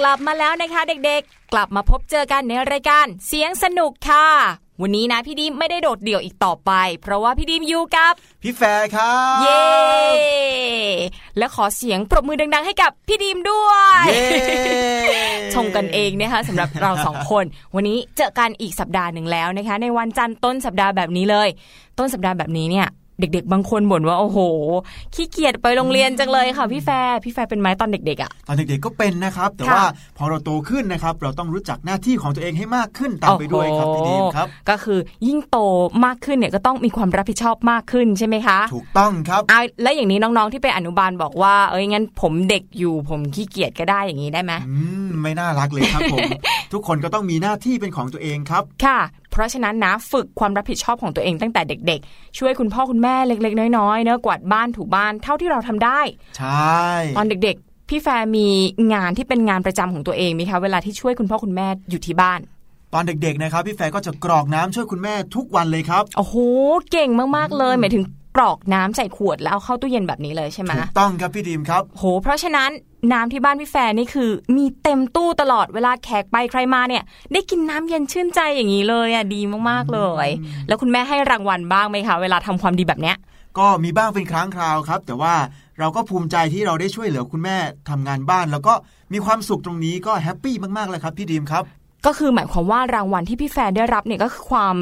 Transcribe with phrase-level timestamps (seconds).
[0.00, 4.26] กลับมาแล้วนะคะเด็กๆ กลับมาพบเจอกันในรายการเสียงสนุกค่ะ
[4.82, 8.12] วันนี้นะพี่ดิมไม่ได้โดดเดี่ยวอีกต่อไป เพราะว่าพี่ดิมอยู่กับ
[8.42, 9.64] พี่แฟร์ครับ เย้
[11.38, 13.70] และขอเสียงปรบมือดัง ๆ ให้กับพี่ดิมด้ว
[14.02, 15.22] ยเย้
[15.54, 17.44] ชงกันเองนะคะสำหรับเราสองคน
[17.74, 21.48] วันนี้เจอกันอีกสัปดาห์หนึ่งแล้วนะคะ ในวันจันทร์ต้นสัปดาห์แบบนี้เลย
[21.98, 22.88] ต้นสัปดาห์แบบนี้เนี่ย
[23.20, 24.38] เด็ก ๆ บางคนบ่นว่าโอ้โห
[25.14, 29.84] ขี้เกียจไปโรงเรียนจังเลยค่ะพี่แฟร์พี่แฟร์เป็นไหมตอนเด็กๆอะตอนเด็กๆก็เป็นนะครับ แต่ค่ะว่า
[30.18, 35.58] พอเราโตขึ้นนะครับ เราต้องรู้จักหน้าที่ของตัวเองให้มากขึ้นตามไปด้วยครับพี่ดีมครับ ก็คือยิ่งโต
[36.04, 44.74] มากขึ้นเนี่ยก็ต้องมีความรับผิดชอบมากขึ้นใช่ไหมคะ ถูกต้องครับอะแล้วอย่างนี้น้องๆที่เป็นอนุบาลบอกว่า เอ้ยงั้นผมเด็กอยู่ผมขี้เกียจก็ได้อย่างนี้ได้ไหมอื
[45.06, 46.28] มไม่น่ารักเลยครับผม
[46.72, 49.00] ทุกคนก็ต้องมีหน้าที่เป็นของตัวเองครับค่ะ
[49.32, 56.00] เพราะฉะนั้นนะฝึกความรับผิดชอบของตัวเองตั้งแต่เด็ก ๆ ช่วยคุณพ่อคุณแม่เล็ก ๆ น้อยๆเนอะกวาดบ้านถูบ้านเท่าที่เราทำได้
[56.38, 56.82] ใช่
[57.16, 58.48] ตอนเด็กๆ พี่แฟร์มี
[58.92, 62.40] งานที่เป็นงานประจำของตัวเองไหมคะเวลาที่ช่วยคุณพ่อคุณแม่อยู่ที่บ้าน
[62.94, 66.34] ตอนเด็กๆนะครับพี่แฟร์ก็จะกรอกน้ำช่วยคุณแม่ทุกวันเลยครับโอ้โห
[66.90, 68.04] เก่งมากๆเลยหมายถึง
[68.36, 72.70] กรอกน้ำใส่ขวดแล้วเอาเข้าตู้เย็นแบบนี้เลยใช่ไหมถูกต้องครับพี่ดีมครับ โห เพราะฉะนั้น
[73.10, 77.02] น้ำที่บ้านพี่แฟร์นี่คือ มีเต็มตู้ตลอดเวลาแขกไปใครมาเนี่ย
[77.32, 79.40] ได้กินน้ำเย็นชื่นใจอย่างนี้เลยอะดี
[79.70, 80.28] มากๆเลย
[80.66, 83.16] แล้วคุณแม่ให้รางวัลบ้างไหมคะ เวลาทำความดีแบบเนี้ย
[83.58, 85.34] ก็มีบ้างเป็นครั้งคราวครับ แต่ว่า
[85.78, 87.56] เราก็ภูมิใจที่เราได้ช่วยเหลือคุณแม่
[87.90, 88.74] ทำงานบ้าน แล้วก็
[89.12, 91.64] มีความสุขตรงนี้ก็ happy มากๆเลยครับพี่ดีมครับ
[92.06, 94.74] ก็คือหมายความว่ารางวัลที่พี่แฟร์ได้รับเนี่ยก็คือความ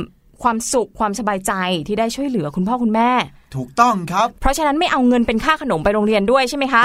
[0.42, 1.52] ความสุขความสบายใจ
[1.86, 3.10] ที่ได้ช่วยเหลือคุณพ่อคุณแม่
[3.56, 6.84] ถูกต้องครับ เพราะฉะนั้นไม่เอาเงินเป็นค่าขนมไปโรงเรียนด้วยใช่ไหมคะ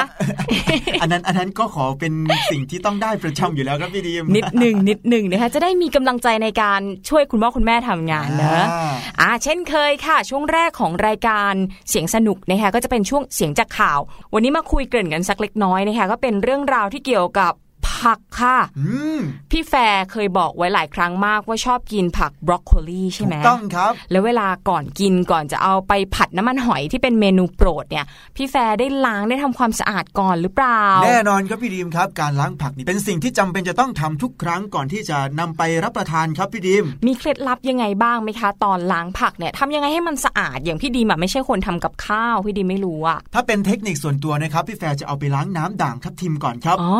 [1.02, 2.13] อันนั้นอันนั้นก็ขอเป็น
[2.52, 11.54] สิ่งที่ต้องได้ประจำอยู่แล้วครับพี่ดีมนิดหนึ่งนิดหนึ่งนะคะจะได้มีกำลังใจในการช่วยคุณพ่อคุณแม่ทำงานเนอะอ่าอ่าเช่นเคยค่ะ ช่วงแรกของรายการ
[11.90, 14.00] เสียงสนุกนะคะก็จะเป็นช่วงเสียงจากข่าว
[14.34, 17.54] วันนี้มาคุยเกริ่นกันสักเล็กน้อยนะคะก็เป็นเรื่องราวที่เกี่ยวกับ
[17.93, 18.87] ผักค่ะอื
[19.17, 19.19] ม
[19.51, 28.05] พี่แฟร์เคยบอกไว้หลายครั้งมากว่าชอบกินผักบรอกโคลีใช่ไหมถูกต้องครับ แล้วเวลาก่อนกินก่อนจะเอาไปผัดน้ำมันหอยที่เป็นเมนูโปรดเนี่ย
[28.35, 46.93] พี่แฟร์ได้ล้างได้ทำความสะอาดก่อนหรือเปล่า แน่นอนครับพี่ดีมครับ การล้างผักนี่เป็นสิ่งที่จำเป็นจะต้องทำทุกครั้งก่อนที่จะนำไปรับประทานครับพี่ดีม มีเคล็ดลับยังไงบ้างไหมคะ ตอนล้างผักเนี่ยทำยังไงให้มันสะอาดอย่างพี่ดีมอะไม่ใช่คนทำกับข้าวพี่ดีมไม่รู้อะถ้าเป็นเทคนิคส่วนตัวนะครับพี่แฟร์จะเอาไปล้างน้ำด่างทับทิมก่อนครับอ๋อ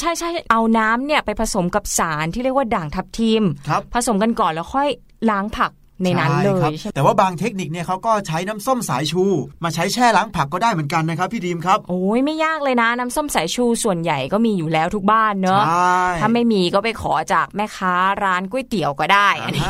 [0.00, 4.88] ใช่ใช่เอาน้ำเนี่ยไปผสมกับสารที่เรียกว่าด่างทับทิมครับผสมกันก่อนแล้วค่อย
[5.30, 5.72] ล้างผัก
[6.04, 9.24] ในนั้นเลใช่ครับใช่ไหมแต่ว่าบางเทคนิคเนี่ยเขาก็ใช้น้ำส้มสายชู
[9.64, 17.94] มาใช้แช่ล้างผักก็ได้เหมือนกันนะครับพี่ดีมครับ โอ้ยไม่ยากเลยนะ น้ำส้มสายชูส่วนใหญ่ก็มีอยู่แล้วทุกบ้านเนอะใช่ถ้าไม่มีก็ไปขอจากแม่ค้า
[18.24, 19.66] ร้านก๋วยเตี๋ยวก็ได้อันนี้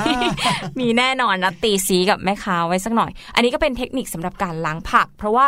[0.46, 5.46] อ่ามีแน่นอนนะตีสีกับแม่ค้าไว้สักหน่อย อันนี้ก็เป็นเทคนิคสำหรับการล้างผัก เพราะว่า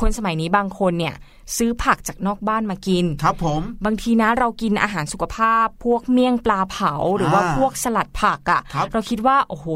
[0.00, 1.14] คนสมัยนี้บางคนเนี่ย
[1.56, 9.66] ซื้อผักจากนอกบ้านมากิน ครับผม บางทีนะเรากินอาหารสุขภาพ พวกเมี่ยงปลาเผาหรือว่าอ่าพวกสลัดผักอะครั่ะบเราคิดว่า โอ้โห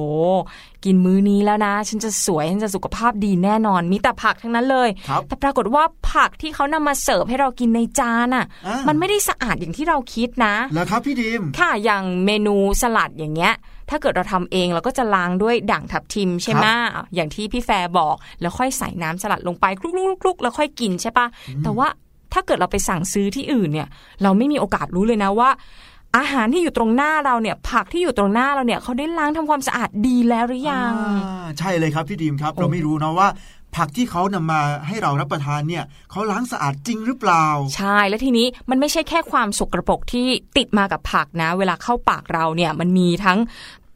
[0.85, 13.55] กินมื้อนี้แล้วนะ ฉันจะสวย ฉันจะสุขภาพดีแน่นอน มีแต่ผักทั้งนั้นเลยครับแต่ปรากฏว่าผักที่เขานำมาเสิร์ฟให้เรากินในจานอะอ่ามัมันไม่ได้สะอาดอย่างที่เราคิดนะแล้วครับพี่ดีมค่ะอย่างเมนูสลัดอย่างเงี้ย
[13.91, 21.27] ถ้าเกิดเราทำเองเราก็จะล้างด้วยด่างทับทิมใช่ไหมอะอย่างที่พี่แฟร์บอก แล้วค่อยใส่น้ำสลัดลงไปคลุกๆๆๆแล้วค่อยกินใช่ปะ
[21.65, 21.89] แต่ว่า
[22.33, 23.89] ถ้าเกิดเราไปสั่งซื้อที่อื่นเนี่ย
[24.23, 25.51] เราไม่มีโอกาสรู้เลยนะว่า
[26.19, 30.93] อาหารที่อยู่ตรงหน้าเราเนี่ย ผักที่อยู่ตรงหน้าเราเนี่ยเขาได้ล้างทำความสะอาดดีแล้วหรือยัง
[31.25, 33.29] อ่าใช่เลยครับพี่ดีมครับโอ้เราไม่รู้นะว่า
[33.77, 40.27] ผักที่เขานำมาให้เรารับประทานเนี่ยเขาล้างสะอาดจริงหรือเปล่า ใช่แล้วทีนี้มันไม่ใช่แค่ความสกรปรกที่
[40.57, 43.39] ติดมากับผักนะ เวลาเข้าปากเราเนี่ยมันมีทั้ง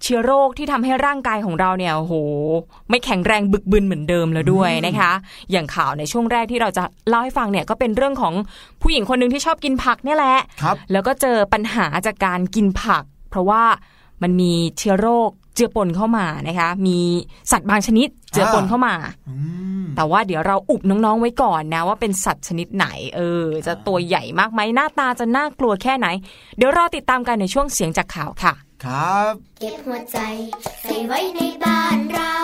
[0.04, 2.14] เชื้อโรคที่ทำให้ร่างกายของเราเนี่ยโอ้โห
[2.90, 5.12] ไม่แข็งแรงบึกบึนเหมือนเดิมแล้วด้วยนะคะ
[5.52, 8.34] อย่างข่าวในช่วงแรกที่เราจะเล่าให้ฟังเนี่ยก็เป็นเรื่องของ
[8.82, 13.62] ผู้หญิงคนหนึ่งที่ชอบกินผักเนี่ยแหละครับแล้วก็เจอปัญหาจากการกินผัก เพราะว่า
[14.22, 16.98] มันมีเชื้อโรคเจือปนเข้ามานะคะ มี
[17.50, 18.94] สัตว์บางชนิดเจือปนเข้ามา
[19.28, 19.34] อื
[19.82, 26.06] มแต่ว่าเดี๋ยวเราอุบน้องๆไว้ก่อนนะ ว่าเป็นสัตว์ชนิดไหน เออ จะตัวใหญ่มากไหมหน้าตาจะน่ากลัวแค่ไหน
[26.56, 28.54] เดี๋ยวรอติดตามกันในช่วงเสียงจากข่าวค่ะ
[28.84, 30.18] ครับ เก็บหัวใจ
[30.82, 32.36] ใส่ไว้ในบ้านเรา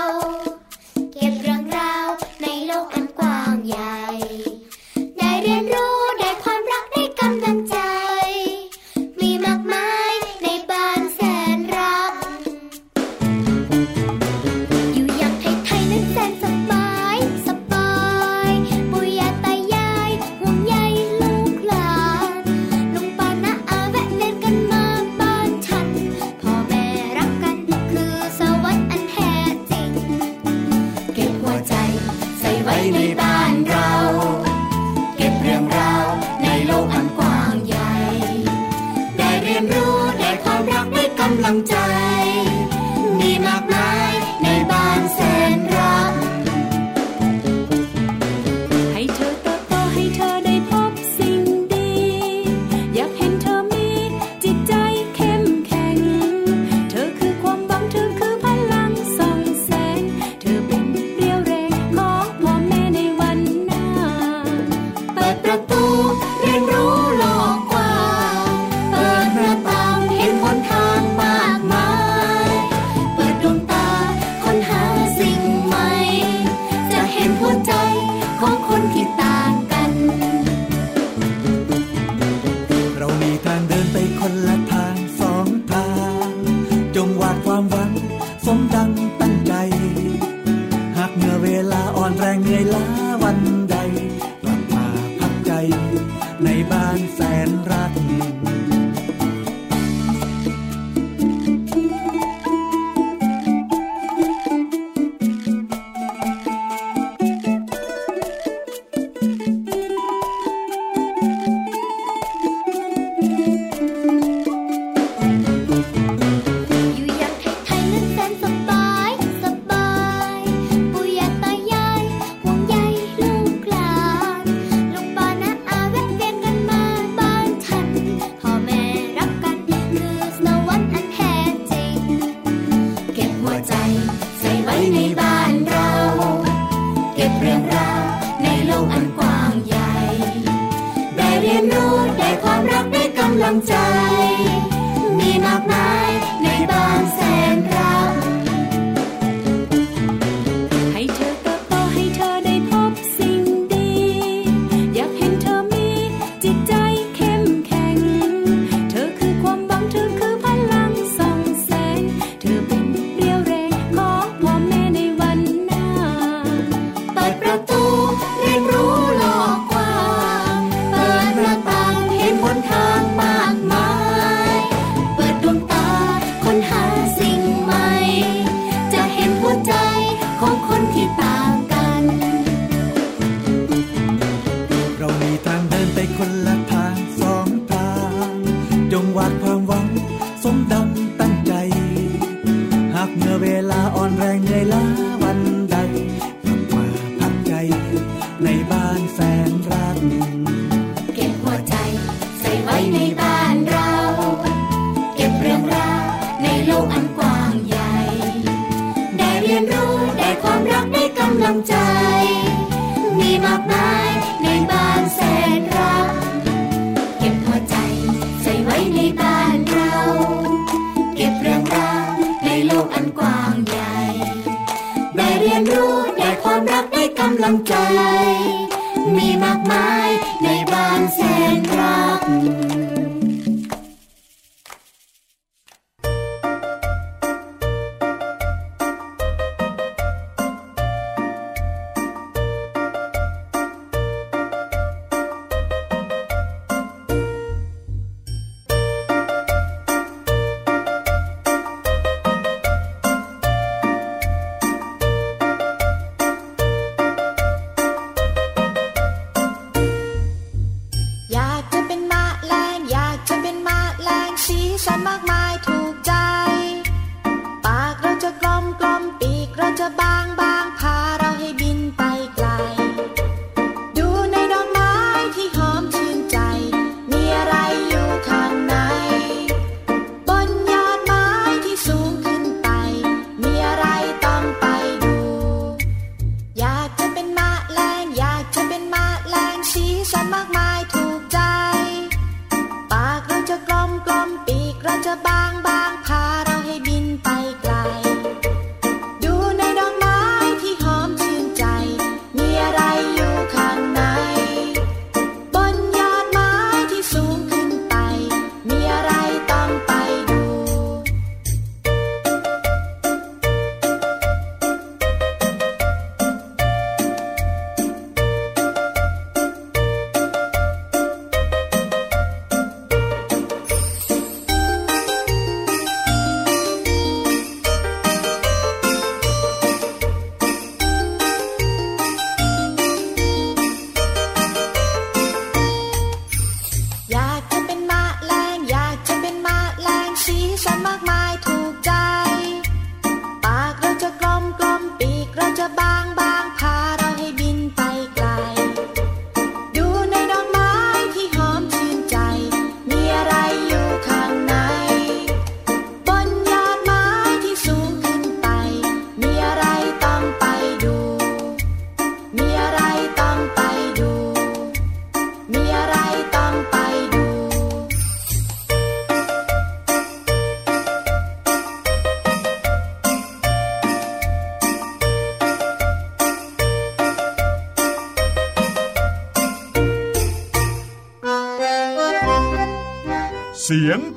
[78.71, 79.10] คนที่ต่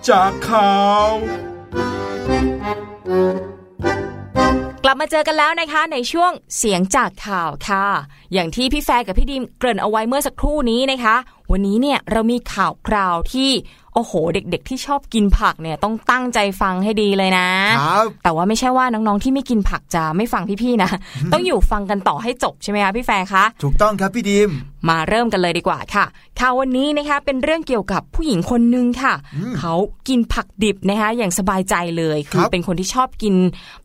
[0.10, 1.10] จากข่าว
[4.84, 7.86] กลับมาเจอกันแล้วนะคะในช่วงเสียงจากข่าวค่ะ
[8.34, 11.16] อย่างที่พี่แฟร์กับพี่ดีมเกริ่นเอาไว้เมื่อสักครู่นี้นะคะ
[11.52, 13.52] วันนี้เนี่ยเรามีข่าวคราวที่
[13.94, 17.48] โอ้โห เด็กๆ ที่ชอบกินผักเนี่ยต้องตั้งใจฟังให้ดีเลยนะ
[17.80, 20.90] ครับแต่ว่าไม่ใช่ว่าน้องๆ ที่ไม่กินผักจะไม่ฟังพี่ๆ นะ
[21.34, 24.50] ต้องอยู่ฟังกันต่อให้จบใช่ไหมคะพี่แฟร์คะ ถูกต้องครับพี่ดีม
[24.90, 26.06] มาเริ่มกันเลยดีกว่าค่ะ
[26.40, 29.14] ข่าววันนี้นะคะเป็นเรื่องเกี่ยวกับผู้หญิงคนหนึ่งค่ะ
[29.60, 29.74] เขา
[30.08, 33.36] กินผักดิบนะคะอย่างสบายใจเลย คือครับเป็นคนที่ชอบกิน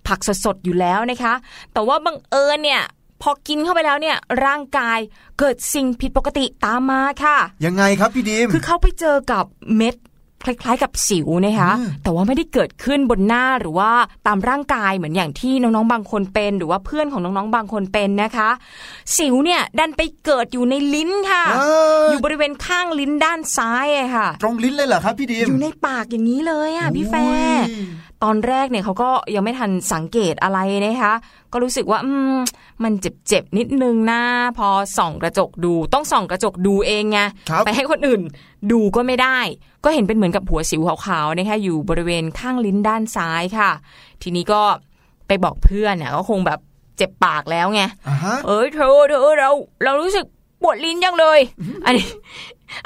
[0.06, 1.34] ผักสดๆ อยู่แล้วนะคะ
[1.72, 2.82] แต่ว่าบังเอิญเนี่ย
[3.22, 4.98] พอกินเข้าไปแล้วเนี่ยร่างกาย
[5.38, 9.44] เกิดสิ่งผิดปกติตามมาค่ะ ยังไงครับพี่ดิมคือเขาไปเจอกับ
[9.76, 9.96] เม็ด
[10.44, 13.90] คล้ายๆ กับสิวนะคะอืมแต่ว่าไม่ได้เกิดขึ้นบนหน้าหรือว่า
[14.26, 18.48] ตามร่างกายเหมือนอย่างที่น้องๆบางคนเป็น หรือว่าเพื่อนของน้องๆบางคนเป็นนะคะ
[19.16, 21.60] สิวเนี่ยดันไปเกิดอยู่ในลิ้นค่ะเอ
[22.02, 31.14] ออยู่บริเวณข้างลิ้นด้านซ้ายอะค่ะ ตรงลิ้นเลยเหรอครับพี่ดิมอยู่ในปากอย่างนี้เลยอะพี่แฟร์โอ้ยตอนแรกเนี่ยเขาก็ยังไม่ทันสังเกตอะไรนะคะ
[31.52, 32.38] ก็รู้สึกว่าอืม
[32.82, 32.92] มัน
[33.26, 34.20] เจ็บๆนิดนึงนะ
[34.58, 37.18] พอส่องกระจกดูต้องส่องกระจกดูเองไง
[37.50, 38.20] ครับไปให้คนอื่น
[38.72, 39.38] ดูก็ไม่ได้
[39.84, 43.70] ก็เห็นเป็นเหมือนกับหัวสิวขาวๆนะคะอยู่บริเวณข้างลิ้นด้านซ้ายค่ะ
[44.22, 44.62] ทีนี้ก็
[45.26, 46.60] ไปบอกเพื่อนเนี่ยก็คงแบบ
[46.96, 49.50] เจ็บปากแล้วไงอ่าฮะเอ้ยเธอเธอเรา
[49.84, 50.26] เรารู้สึก
[50.62, 51.40] ปวดลิ้นจังเลย
[51.84, 52.06] อันนี้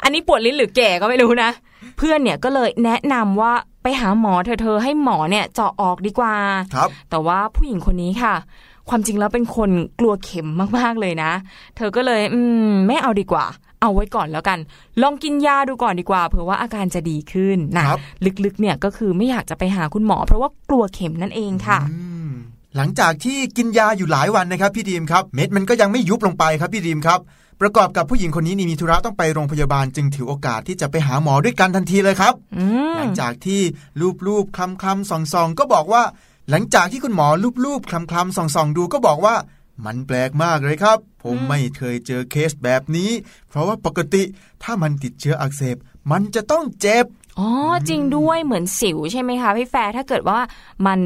[0.03, 1.49] อันนี้ปวดลิ้นหรือแก่ก็ไม่รู้นะ
[1.97, 6.35] เพื่อนเนี่ยก็เลยแนะนำว่า ไปหาหมอเธอเธอให้หมอเนี่ยเจาะออกดีกว่า
[6.75, 8.35] ครับ แต่ว่าผู้หญิงคนนี้ค่ะ
[8.89, 9.69] ความจริงแล้วเป็นคน
[9.99, 11.31] กลัวเข็มมากๆเลยนะ
[11.75, 13.45] เธอก็เลย อืมไม่เอาดีกว่า
[13.81, 14.59] เอาไว้ก่อนแล้วกัน
[15.01, 17.99] ลองกินยาดูก่อนดีกว่าเผื่อว่าอาการจะดีขึ้นนะครับ
[18.45, 22.31] ลึกๆเนี่ยก็คือไม่อยากจะไปหาคุณหมอ เพราะว่ากลัวเข็มนั่นเองค่ะอืม
[22.75, 27.19] หลังจากที่กินยาอยู่หลายวันนะครับพี่ดีมครับ เม็ดมันก็ยังไม่ยุบลงไปครับพี่ดีมครับ
[27.61, 33.61] ประกอบกับผู้หญิงคนนี้นี่มีธุระต้องไปโรงพยาบาลจึงถือโอกาสที่จะไปหาหมอด้วยกันทันทีเลยครับอืมหลังจากที่
[34.01, 36.03] รูปรูปคลำคลำส่องส่องก็บอกว่า
[36.49, 39.35] หลังจากที่คุณหมอรูปรูปคลำคลำส่องส่องดูก็บอกว่า
[39.85, 43.11] มันแปลกมากเลยครับ ผมไม่เคยเจอเคสแบบนี้
[43.49, 44.23] เพราะว่าปกติ
[44.63, 45.77] ถ้ามันติดเชื้ออักเสบ
[46.11, 47.05] มันจะต้องเจ็บ
[47.39, 47.49] อ๋อ
[47.89, 50.39] จริงด้วยเหมือนสิวใช่ไหมคะพี่แฟร์ถ้าเกิดว่า
[50.85, 50.99] มัน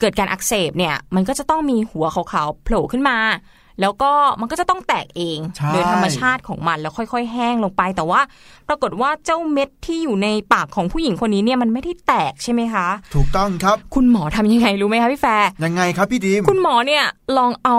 [0.00, 3.18] เกิดการอักเสบเนี่ย มันก็จะต้องมีหัวขาวๆโผล่ขึ้นมา
[3.80, 8.20] แล้วก็มันก็จะต้องแตกเองใช่โดยธรรมชาติของมันแล้วค่อย ๆ แห้งลงไป แต่ว่า
[8.68, 17.04] ปรากฏว่าเจ้าเม็ดที่อยู่ในปากของผู้หญิงคนนี้เนี่ยมันไม่ได้แตกใช่ไหมคะ ถูกต้องครับ คุณหมอทำยังไงรู้ไหมคะพี่แฟร์ยังไงครับพี่ดีมคุณหมอเนี่ย
[17.38, 17.76] ลองเอา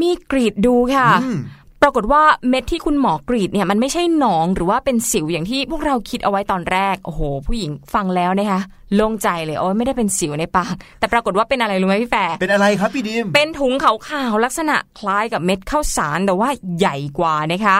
[0.00, 1.38] มีดกรีดดูค่ะอืม
[1.82, 8.60] ปรากฏว่าเม็ดที่คุณหมอกรีดเนี่ยมันไม่ใช่หนองหรือว่าเป็นสิวอย่างที่พวกเราคิดเอาไว้ตอนแรก โอ้โห ผู้หญิงฟังแล้วนะคะ
[8.94, 13.92] โล่งใจเลยโอ้ยไม่ได้เป็นสิวในปาก แต่ปรากฏว่าเป็นอะไรรู้ไหมพี่แฟร์เป็นอะไรครับพี่ดีมเป็นถุงขา
[14.30, 17.78] วๆลักษณะคล้ายกับเม็ดข้าวสารแต่ว่าใหญ่กว่านะคะ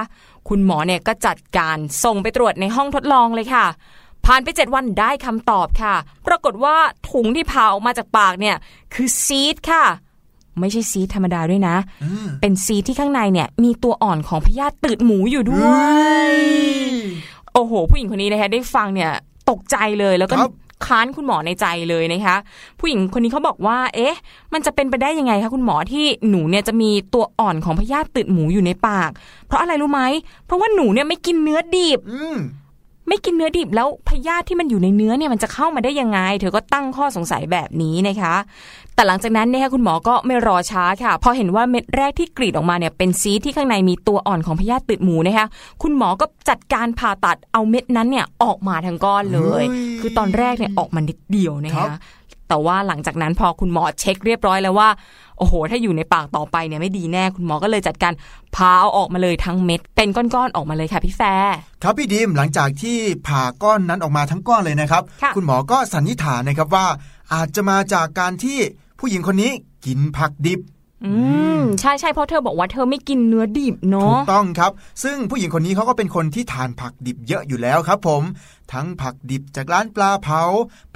[0.49, 3.67] คุณหมอเนี่ยก็จัดการส่งไปตรวจในห้องทดลองเลยค่ะ
[4.27, 5.95] ผ่านไปเจ็ดวันได้คำตอบค่ะ
[6.27, 6.77] ปรากฏว่า
[7.11, 8.57] ถุงที่พาออกมาจากปากเนี่ย
[8.95, 9.85] คือซีดค่ะ
[10.61, 11.77] ไม่ใช่ซีดธรรมดาด้วยนะ
[12.41, 15.75] เป็นซีดที่ข้างในเนี่ย มีตัวอ่อนของพยาธิตืดหมูอยู่ด้ว
[16.27, 16.31] ย
[17.53, 19.11] โอ้โห ผู้หญิงคนนี้นะคะได้ฟังเนี่ย
[19.51, 20.53] ตกใจเลยแล้วก็ครับ
[20.87, 22.37] ค้านคุณหมอในใจเลยนะคะ
[22.81, 24.15] ผู้หญิงคนนี้เขาบอกว่า เอ๊ะ
[24.53, 29.11] มันจะเป็นไปได้ยังไงคะคุณหมอที่หนูเนี่ยจะมีตัวอ่อนของพยาธิตืดหมูอยู่ในปาก
[29.47, 30.03] เพราะอะไรรู้ไหม
[30.47, 32.37] เพราะว่าหนูเนี่ยไม่กินเนื้อดิบอืม
[33.09, 38.35] ไม่กินเนื้อดิบแล้วพยาธิที่มันอยู่ในเนื้อเนี่ยมันจะเข้ามาได้ยังไง เธอก็ตั้งข้อสงสัยแบบนี้นะคะ
[38.95, 45.47] แต่หลังจากนั้นเนี่ยคุณหมอก็ไม่รอช้าค่ะ พอเห็นว่าเม็ดแรกที่กรีดออกมาเนี่ยเป็นซีสที่ข้างในมีตัวอ่อนของพยาธิตืดหมูนะคะ
[45.83, 49.69] คุณหมอก็จัดการผ่าตัดเอาเม็ดนั้นเนี่ยออกมาทั้งก้อนเลยเฮ้ย
[50.01, 51.91] คือตอนแรกเนี่ยออกมานิดเดียวนะครัคะบ
[52.49, 54.89] แต่ว่าหลังจากนั้นพอคุณหมอเช็คเรียบร้อยแล้วว่า
[55.39, 58.13] โอ้โห ถ้าอยู่ในปากต่อไปเนี่ยไม่ดีแน่คุณหมอก็เลยจัดการ
[58.57, 66.87] พาเอาออกมาเลยทั้งเม็ด เป็นก้อนๆออกมาเลยค่ะพี่แฟร์ครับพี่ดิมหลังจากที่ผ่าก้อนนั้นออกมาทั้งก้อนเลยนะครับค่ะณหมอก็สันนิษฐานนะครับว่า
[67.33, 68.59] อาจจะมาจากการที่
[68.99, 69.51] ผู้หญิงคนนี้
[69.87, 70.61] กินผักดิบ
[71.05, 71.13] อื
[71.59, 74.73] มใช่ใช่เพราะเธอบอกว่าเธอไม่กินเนื้อดิบถูเนาะกต้องครับ
[75.05, 78.23] ซึ่งผู้หญิงคนนี้เขาก็เป็นคนที่ทานผักดิบเยอะอยู่แล้วครับผม
[78.73, 80.43] ทั้งผักดิบจากร้านปลาเผา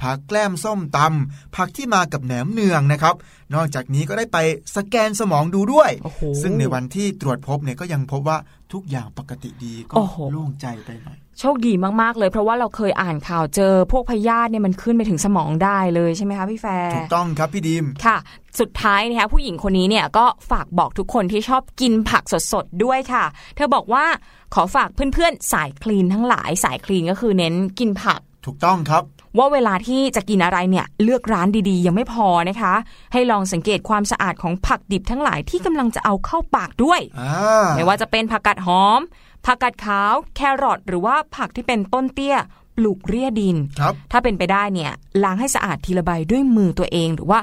[0.01, 3.15] ผักแกล้มส้มตำผักที่มากับแหนมเนืองนะครับ
[3.53, 4.37] นอกจากนี้ก็ได้ไป
[4.75, 8.37] สแกนสมองดูด้วยโอ้โหซึ่งในวันที่ตรวจพบเนี่ยก็ยังพบว่า
[8.73, 18.17] ทุกอย่างปกติดีก็โอ้โหโล่งใจไปหน่อย โชคดีมากๆเลย เพราะว่าเราเคยอ่านข่าวเจอ พวกพยาธิเนี่ยมันขึ้นไปถึงสมองได้เลยใช่ไหมคะพี่แฟร์ถูกต้องครับพี่ดิมค่ะ
[18.59, 23.25] สุดท้ายนะคะผู้หญิงคนนี้เนี่ยก็ฝากบอกทุกคนที่ชอบกินผักสดๆด้วยค่ะ
[23.55, 24.05] เธอบอกว่า
[24.53, 29.03] ขอฝากเพื่อนๆสายคลีนทั้งหลายสายคลีนก็คือเน้นกินผัก ถูกต้องครับ
[29.37, 32.73] ว่าเวลาที่จะกินอะไรเนี่ยเลือกร้านดีๆ ยังไม่พอนะคะ
[33.13, 39.01] ให้ลองสังเกตความสะอาดของผักดิบทั้งหลายที่กำลังจะเอาเข้าปากด้วยอ่าไม่ว่าจะเป็นผักกาดหอม
[39.45, 42.37] ผักกาดขาว แครอทหรือว่าผักที่เป็นต้นเตี้ย
[42.77, 44.91] ปลูกเรียดินครับถ้าเป็นไปได้เนี่ย
[45.23, 47.39] ล้างให้สะอาดทีละใบด้วยมือตัวเองหรือว่า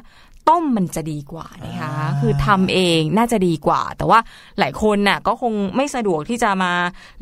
[0.49, 4.19] ต้มมันจะดีกว่านะคะอ่าคือทำเองน่าจะดีกว่า แต่ว่า
[4.59, 6.73] หลายคนน่ะก็คงไม่สะดวกที่จะมา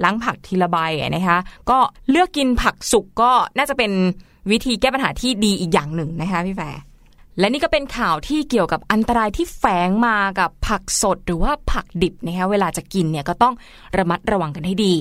[0.04, 1.38] ล้างผักทีละใบอะนะคะ
[1.70, 1.78] ก็
[2.10, 3.92] เลือกกินผักสุกก็น่าจะเป็น
[4.50, 6.80] วิธีแก้ปัญหาที่ดีอีกอย่างหนึ่งนะคะพี่แฟร์
[7.38, 13.54] และนี่ก็เป็นข่าวที่เกี่ยวกับอันตรายที่แฝงมากับผักสดหรือว่าผักดิบนะคะเวลาจะกินเนี่ยก็ต้อง
[13.96, 14.94] ระมัดระวังกันให้ดี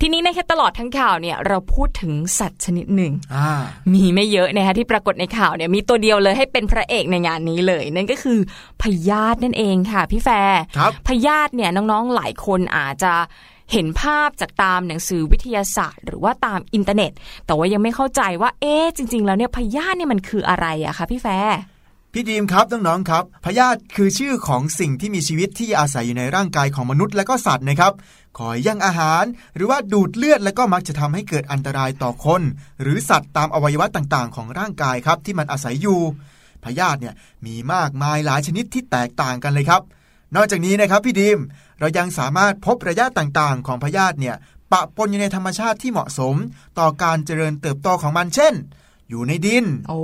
[0.00, 3.50] ทีนี้ในแค่ตลอดทั้งข่าวเนี่ยเราพูดถึงสัตว์ชนิดหนึ่งอ่า
[3.94, 8.38] มีไม่เยอะนะคะที่ปรากฏในข่าวเนี่ยมีตัวเดียวเลยให้เป็นพระเอกในงานนี้เลย นั่นก็คือ
[8.82, 13.14] พยาธินั่นเองค่ะพี่แฟร์ครับพยาธิเนี่ยน้องๆหลายคนอาจจะ
[13.72, 17.12] เห็นภาพจากตามหนังสือวิทยาศาสตร์ หรือว่าตามอินเทอร์เน็ต
[17.46, 21.58] แต่ว่ายังไม่เข้าใจว่าเอ๊ะจริง ๆ แล้วเนี่ยพยาธิเนี่ยมันคืออะไรอะคะพี่แฟร์
[22.12, 27.92] พี่ดีมครับน้องๆครับพยาธิคือชื่อของสิ่งที่มีชีวิตที่อาศัยอยู่ในร่างกายของมนุษย์และก็สัตว์นะครับ
[28.38, 29.24] คอยแย่งอาหาร
[29.56, 32.42] หรือว่าดูดเลือดแล้วก็มักจะทำให้เกิดอันตรายต่อคน
[32.82, 36.00] หรือสัตว์ตามอวัยวะต่างๆ ของร่างกายครับที่มันอาศัยอยู่
[36.64, 37.14] พยาธิเนี่ย
[37.46, 39.82] มีมากมายหลายชนิดที่แตกต่างกันเลยครับ
[40.34, 41.38] นอกจากนี้นะครับพี่ดีม
[41.78, 44.36] เรายังสามารถพบระยะต่างๆ ของพยาธิเนี่ย
[44.72, 46.34] ปะปนอยู่ในธรรมชาติที่เหมาะสม
[46.78, 48.54] ต่อการเจริญเติบโตของมันเช่น
[49.10, 50.00] อยู่ในดินโอ้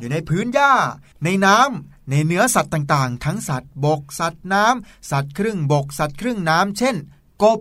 [0.00, 0.72] อยู่ในพื้นหญ้า
[1.24, 6.96] ในน้ำในเนื้อสัตว์ต่างๆ ทั้งสัตว์บก สัตว์น้ำสัตว์ครึ่งบก สัตว์ครึ่งน้ำเช่น
[7.42, 7.60] กบ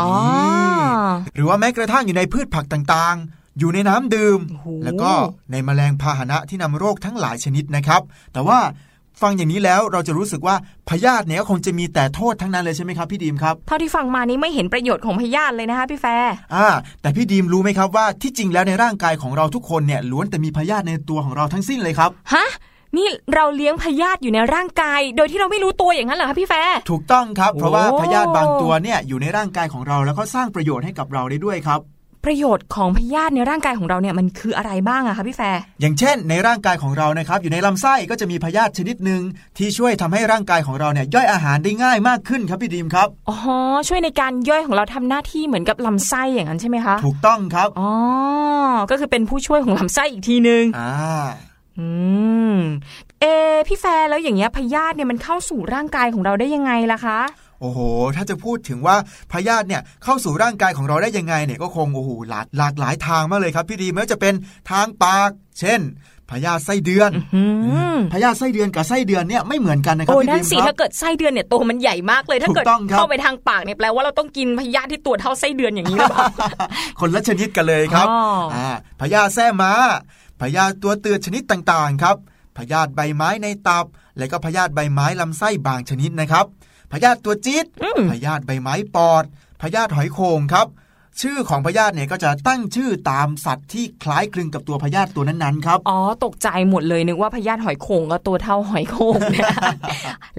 [0.00, 5.12] อ๋อนี่หรือว่าแม้กระทั่งอยู่ในพืชผักต่างๆอยู่ในน้ำดื่มโอ้โหแล้วก็
[5.50, 8.58] ในแมลงพาหนะที่นำโรคทั้งหลายชนิดนะครับ แต่ว่า
[9.22, 10.56] ฟังอย่างนี้แล้วเราจะรู้สึกว่า
[10.88, 16.68] พยาธิเนี่ยก็คงจะมีแต่โทษทั้งนั้นเลยใช่ไหมครับพี่ดีมครับเท่าที่ฟังมานี้ไม่เห็นประโยชน์ของพยาธิเลยนะคะพี่แฟร์อ่า
[17.02, 22.46] แต่พี่ดีมรู้ไหมครับว่าที่จริงแล้วในร่างกายของเราทุกคนเนี่ยล้วนแต่มีพยาธิในตัวของเราทั้งสิ้นเลยครับฮะ
[22.96, 31.80] นี่เราเลี้ยงพยาธิอยู่ในร่างกาย โดยที่เราไม่รู้ตัวอย่างนั้นเหรอคะพี่แฟร์ถูกต้องครับ เพราะว่าโอ้พยาธิบางตัวเนี่ยอยู่ในร่างกายของเราแล้วก็สร้างประโยชน์ให้กับเราได้ด้วยครับ
[32.26, 39.22] ประโยชน์ของพยาธิในร่างกายของเราเนี่ยมันคืออะไรบ้างอะคะพี่แฟร์อย่างเช่น ในร่างกายของเรานะครับอยู่ในลำไส้ก็จะมีพยาธิชนิดหนึ่ง
[39.58, 43.36] ที่ช่วยทำให้ร่างกายของเราเนี่ยย่อยอาหารได้ง่ายมากขึ้นครับพี่ดีมครับอ๋อ
[43.88, 47.90] ช่วยในการย่อยของเราทำหน้าที่เหมือนกับลำไส้อย่างนั้นใช่ไหมคะถูกต้องครับอ๋อ
[48.90, 50.92] ก็คือเป็นผู้ช่วยของลำไส้อีกทีนึงอ่า
[51.78, 51.88] อื
[52.56, 52.58] ม
[53.20, 57.20] เอะพี่แฟร์แล้วอย่างเงี้ยพยาธิเนี่ยมันเข้าสู่ร่างกายของเราได้ยังไงล่ะคะ
[57.60, 57.78] โอ้โห
[58.16, 58.96] ถ้าจะพูดถึงว่า
[59.32, 64.34] พยาธิเนี่ยเข้าสู่ร่างกายของเราได้ยังไงเนี่ยก็คงโอ้โหหลากหลากหลายทางมากเลยครับพี่ดีมไม่ว่าจะเป็น
[64.70, 65.82] ทางปาก เช่น
[66.30, 67.44] พยาธิไส้เดือนอื
[67.94, 76.26] มพยาธิไส้เดือนกับไส้เดือนเนี่ยไม่เหมือนกันนะครับโอ้พี่นั่ดีนมสิครัถ้าบเกิดไส้เดือนเนี่ยตัวมันใหญ่มากเลยถ้าเกิดถูกต้องครับเข้าไปทางปากเนี่ยแปลว่าเราต้องกินพยาธิที่ตัวเท่าไส้เดือนอย่างนี้หรือเปล่า
[77.00, 78.20] คนละชนิดกันเลยครับอ๋อ
[78.54, 78.68] อ่า
[79.00, 79.72] พยาธิแส้ม้า
[80.40, 82.16] พยาธิตัวเตือนชนิดต่างๆครับ
[82.58, 83.86] พยาธิใบไม้ในตับ
[84.18, 86.44] และก็พยาธิใบไม้ลำไส้บางชนิดนะครับ
[86.92, 89.24] พยาธิตัวจี๊ดอืมพยาธิใบไม้ปอด
[89.62, 90.68] พยาธิหอยโข่งครับ
[91.22, 99.50] ชื่อของพยาธิเนี่ยก็จะตั้งชื่อตามสัตว์ที่คล้ายคลึงกับตัวพยาธิตัวนั้นๆครับอ๋อตกใจหมดเลยนึกว่าพยาธิหอยโข่งก็ตัวเท่าหอยโข่งเนี่ย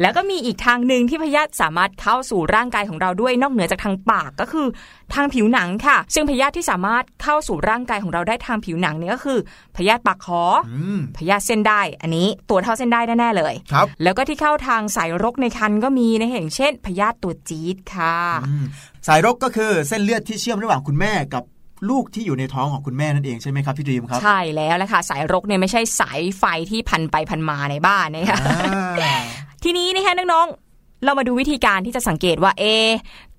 [0.01, 4.67] แล้วก็มีอีกทางหนึ่งที่พยาธิสามารถเข้าสู่ร่างกายของเราด้วยนอกเหนือจากทางปากก็คือ
[5.13, 9.39] ทางผิวหนังค่ะ ซึ่งพยาธิที่สามารถเข้าสู่ร่างกายของเราได้ทางผิวหนังเนี่ยก็คือ
[9.76, 18.17] พยาธิปากคอออืมพยาธิเส้นได้ อันนี้ตัวเท่าเส้นได้แน่ๆเลยครับแล้วก็ที่เข้าทางสายรกในคันก็มีนะอย่างเช่น พยาธิตัวจี๊ดค่ะ
[18.48, 18.65] อืม
[19.08, 21.43] สายรกก็คือเส้นเลือดที่เชื่อมระหว่างคุณแม่กับ
[21.89, 29.22] ลูกที่อยู่ในท้องของคุณแม่นั่นเองใช่ไหมครับพี่ดีมครับ ใช่แล้วแหละค่ะ สายรกเนี่ยไม่ใช่สายไฟที่พันไปพันมาในบ้านนะคะอ่า
[29.63, 30.66] ทีนี้นะคะน้องๆ
[31.03, 32.91] เรามาดูวิธีการที่จะสังเกตว่าเอะ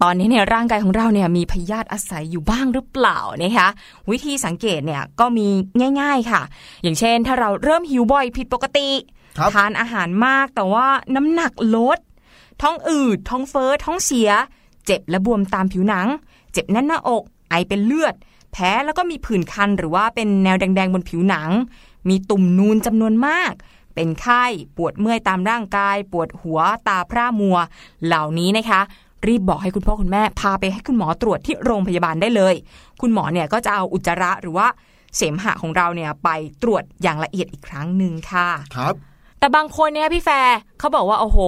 [0.03, 3.68] ตอนนี้ในร่างกายของเราเนี่ยมีพยาธิอาศัยอยู่บ้างหรือเปล่านะคะ
[4.11, 5.49] วิธีสังเกตเนี่ยก็มี
[6.01, 6.42] ง่าย ๆค่ะ
[6.83, 8.90] อย่างเช่น ถ้าเราเริ่มหิวบ่อยผิดปกติ
[9.38, 11.99] ครับทานอาหารมากแต่ว่าน้ำหนักลด
[12.62, 14.31] ท้องอืด ท้องเฟ้อ ท้องเสีย
[14.87, 16.07] เจ็บและบวมตามผิวหนัง
[16.53, 18.14] เจ็บแน่นหน้าอก ไอเป็นเลือด
[18.53, 21.51] แพ้แล้วก็มีผื่นคันหรือว่าเป็นแนวแดงๆบนผิวหนัง
[22.09, 23.53] มีตุ่มนูนจำนวนมาก
[23.99, 24.45] เป็นไข้
[24.77, 27.57] ปวดเมื่อยตามร่างกาย ปวดหัวตาพร่ามัว
[28.07, 28.81] เหล่านี้นะคะ
[29.27, 32.55] รีบบอกให้คุณพ่อคุณแม่พาไปให้คุณหมอตรวจที่โรงพยาบาลได้เลย
[33.01, 34.67] คุณหมอเนี่ยก็จะเอาอุจจาระหรือว่า
[35.17, 36.29] เสมหะของเราเนี่ยไป
[36.63, 38.95] ตรวจอย่างละเอียดอีกครั้งหนึ่งค่ะครับ
[39.39, 41.39] แต่บางคนเนี่ยพี่แฟร์เขาบอกว่าโอ้โห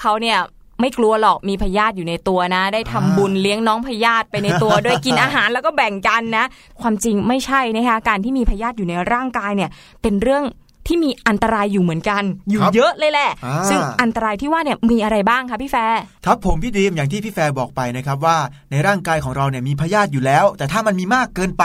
[0.00, 0.38] เขาเนี่ย
[0.80, 6.44] ไม่กลัวหรอกมีพยาธิอยู่ในตัวนะ ได้ทำอ่าบุญเลี้ยงน้องพยาธิไปในตัวด้วยกินอาหารแล้วก็แบ่งกันนะ
[6.80, 9.70] ความจริงไม่ใช่นะคะการที่มีพยาธิอยู่ในร่างกายเนี่ย
[10.02, 10.44] เป็นเรื่อง
[10.86, 18.38] ที่มีอันตรายอยู่เหมือนกัน อยู่ครับเยอะเลยแหละอ่าซึ่งอันตรายที่ว่าเนี่ยมีอะไรบ้างคะพี่แฟร์ครับผมพี่ดีมอย่างที่พี่แฟร์บอกไปนะครับว่า
[18.70, 21.64] ในร่างกายของเราเนี่ยมีพยาธิอยู่แล้ว แต่ถ้ามันมีมากเกินไป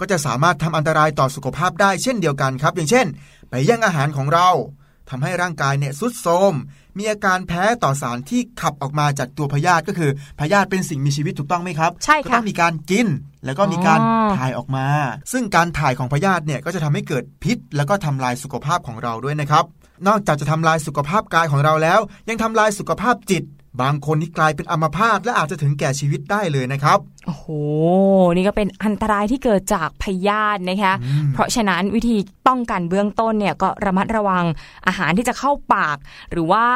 [0.00, 3.06] ก็จะสามารถทำอันตรายต่อสุขภาพได้เช่นเดียวกันครับ อย่างเช่น
[3.50, 4.48] ไปแย่งอาหารของเรา
[5.10, 6.54] ทำให้ร่างกายเนี่ยสุดโทรม
[6.98, 13.06] มีอาการแพ้ต่อสารที่ขับออกมาจากตัวพยาธิก็คือพยาธิเป็นสิ่งมีชีวิตถูกต้องไหมครับ ใช่ค่ะก็ต้องมีการกิน
[13.44, 14.86] แล้วก็มีการอ๋อถ่ายออกมา
[15.32, 19.64] ซึ่งการถ่ายของพยาธิเนี่ยก็จะทำให้เกิดพิษ แล้วก็ทำลายสุขภาพของเราด้วยนะครับ
[20.08, 23.44] นอกจากจะทำลายสุขภาพกายของเราแล้ว ยังทำลายสุขภาพจิต
[23.80, 27.46] บางคนที่กลายเป็นอัมพาตและอาจจะถึงแก่ชีวิตได้เลยนะครับ โอ้โห
[28.34, 30.94] นี่ก็เป็นอันตรายที่เกิดจากพยาธินะคะ
[31.32, 34.44] เพราะฉะนั้นวิธีป้องกันเบื้องต้นเนี่ยก็ระมัดระวัง
[34.86, 35.96] อาหารที่จะเข้าปาก
[36.32, 36.66] หรือว่า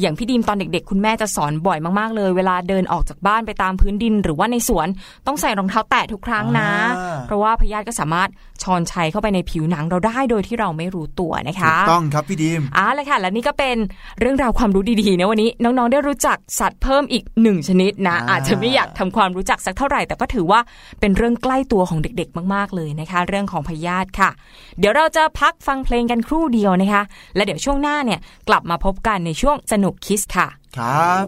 [0.00, 4.88] อย่างพี่ดีมตอนเด็ก ๆ คุณแม่จะสอนบ่อยมากๆเลย เวลาเดินออกจากบ้านไปตามพื้นดิน หรือว่าในสวน
[5.26, 8.28] ต้องใส่รองเท้าแตะทุกครั้งนะอ่าเพราะว่าพยาธิก็สามารถ
[8.62, 13.76] ชอนชัยเข้าไปในผิวหนังเราได้โดยที่เราไม่รู้ตัวนะคะถูกต้องครับพี่ดีมเอ่าเลยค่ะ และนี่ก็เป็น
[14.20, 20.60] เรื่องราวความรู้ดีๆนะวันนี้น้องๆได้รู้จักสัตว์เพิ่มอีกหนึ่งชนิดนะอ่าอาจจะไม่อยากทำความรู้จักสักเท่าไหร่ แต่ก็ถือว่า
[21.00, 24.30] เป็นเรื่องใกล้ตัวของเด็ก ๆ มาก ๆเลยนะคะ เรื่องของพยาธิค่ะ
[24.78, 27.02] เดี๋ยวเราจะพักฟังเพลงกันครู่เดียวนะคะ
[27.34, 31.26] และเดี๋ยวช่วงหน้าเนี่ยกลับมาพบกันในช่วงสนุกคิสค่ะ ครับ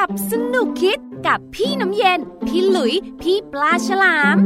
[0.00, 4.36] กับสนุกคิดกับพี่น้ำเย็น พี่หลุย พี่ปลาฉลาม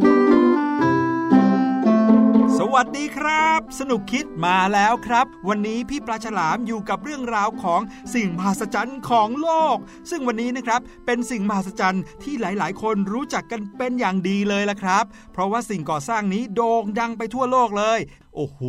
[2.58, 7.80] สวัสดีครับ สนุกคิดมาแล้วครับ วันนี้พี่ปลาฉลามอยู่กับเรื่องราวของ
[8.14, 9.76] สิ่งมหัศจรรย์ของโลก
[10.10, 17.98] ซึ่งวันนี้นะครับเป็นสิ่งมหัศจรรย์ที่หลาย ๆ คนรู้จักกันเป็นอย่างดีเลยละครับ เพราะว่าสิ่งก่อสร้างนี้โด่งดังไปทั่วโลกเลย
[18.34, 18.60] โอ้โห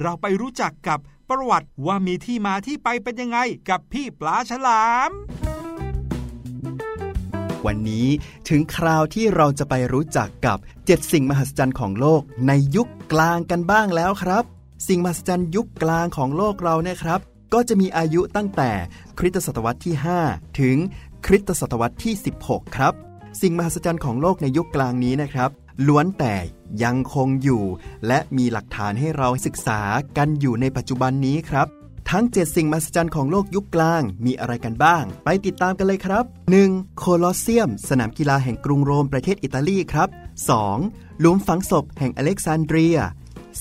[0.00, 0.98] เราไปรู้จักกับ
[1.30, 3.38] ประวัติว่ามีที่มาที่ไปเป็นยังไง
[3.70, 5.12] กับพี่ปลาฉลาม
[7.66, 8.06] วันนี้
[8.48, 14.44] ถึงคราวที่เราจะไปรู้จักกับ 7 สิ่งมหัศจรรย์ของโลกในยุคกลางกันบ้างแล้วครับ
[14.88, 17.20] สิ่งมหัศจรรย์ยุคกลางของโลกเราเนี่ยครับ
[17.54, 18.70] ก็จะมีอายุตั้งแต่
[19.18, 19.94] คริสตศตวรรษที่
[20.26, 20.76] 5 ถึง
[21.26, 22.14] คริสตศตวรรษที่
[22.46, 22.92] 16 ครับ
[23.40, 25.50] สิ่งมหัศจรรย์ของโลกในยุคกลางนี้นะครับ
[25.86, 26.34] ล้วนแต่
[26.82, 27.64] ยังคงอยู่
[28.06, 29.80] และมีหลักฐานให้เราศึกษา
[30.16, 31.66] กันอยู่ในปัจจุบันนี้ครับ
[32.10, 36.24] ทั้ง 7 สิ่งมหัศจรรย์ของโลกยุคกลางมีอะไรกันบ้าง ไปติดตามกันเลยครับ
[36.60, 36.98] 1.
[36.98, 40.08] โคลอสเซียม สนามกีฬาแห่งกรุงโรมประเทศอิตาลีครับ
[40.64, 41.20] 2.
[41.20, 42.98] หลุมฝังศพแห่งอเล็กซานเดรีย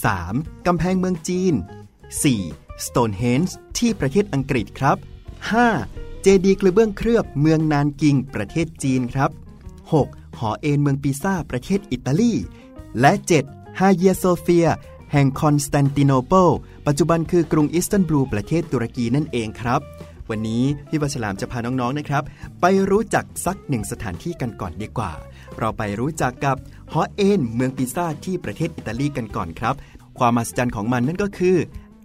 [0.02, 0.66] 3.
[0.66, 1.54] กำแพงเมืองจีน
[2.20, 2.86] 4.
[2.86, 4.98] Stonehenge ที่ประเทศอังกฤษครับ
[5.60, 6.22] 5.
[6.22, 9.32] เจดีกระเบื้องเคลือบเมืองนานกิง ประเทศจีนครับ
[9.84, 10.40] 6.
[10.40, 12.34] หอเอ็นเมืองปิซาประเทศอิตาลี
[13.00, 13.12] และ
[13.48, 13.80] 7.
[13.80, 14.68] ฮาเยียโซเฟีย
[15.12, 16.50] แห่งคอนสแตนติโนเปิล
[16.88, 19.82] ปัจจุบันคือกรุงอิสตันบูลประเทศตุรกีนั่นเองครับ
[20.30, 22.24] วันนี้พี่วัชรามจะพาน้องๆนะครับ
[22.62, 25.12] ไปรู้จักสักหนึ่งสถานที่กันก่อนดีกว่า
[25.60, 26.58] เราไปรู้จักกับ
[26.94, 29.76] ฮอเอ็นเมืองปิซ่าที่ประเทศอิตาลีกันก่อนครับ
[30.18, 31.58] ความมหัศจรรย์ของมันนั่นก็คือ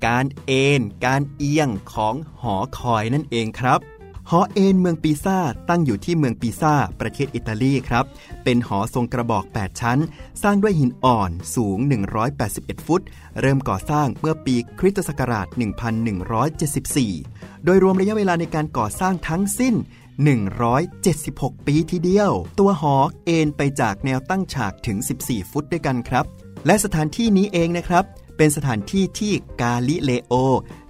[0.06, 3.80] การเอนการเอียงของหอคอยนั่นเองครับ
[4.30, 8.04] หอเอนเมืองปีซาตั้งอยู่ที่เมืองปีซาประเทศอิตาลีครับ
[8.44, 9.98] เป็นหอทรงกระบอก 8 ชั้น
[10.42, 11.78] สร้างด้วยหินอ่อนสูง
[12.32, 13.02] 181 ฟุต
[13.40, 15.46] เริ่มก่อสร้างเมื่อปีคริสตศักราช
[17.16, 19.74] 1174 โดยรวมระยะเวลาในการก่อสร้างทั้งสิ้น
[20.90, 26.24] 176 ปีทีเดียว ตัวหอเอ็นไปจากแนวตั้งฉากถึง 14 ฟุตด้วยกันครับ
[26.66, 28.04] และสถานที่นี้เองนะครับ
[28.36, 30.34] เป็นสถานที่ที่กาลิเลโอ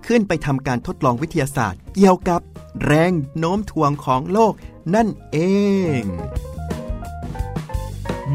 [0.07, 2.41] ขึ้นไปทำการทดลองวิทยาศาสตร์ เกี่ยวกับ
[2.85, 4.53] แรงโน้มถ่วงของโลก
[4.95, 5.39] นั่นเอ
[6.01, 6.03] ง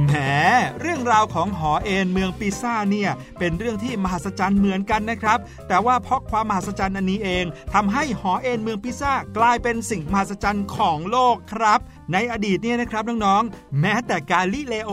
[0.08, 0.16] แหม
[0.82, 11.80] เรื่องราวของหอเอ็นเมืองปิซ่าเนี่ย เป็นเรื่องที่มหัศจรรย์เหมือนกันนะครับ แต่ว่าเพราะความมหัศจรรย์อันนี้เองทำให้หอเอ็นเมืองปิซ่ากลายเป็นสิ่งมหัศจรรย์ของโลกครับ
[12.14, 14.92] ในอดีตเนี่ยนะครับน้องๆแม้แต่กาลิเลโอ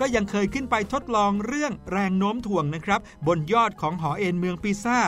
[0.00, 4.98] ก็ยังเคยขึ้นไปทดลองเรื่องแรงโน้มถ่วงนะครับ บนยอดของหอเอ็นเมืองปิซ่า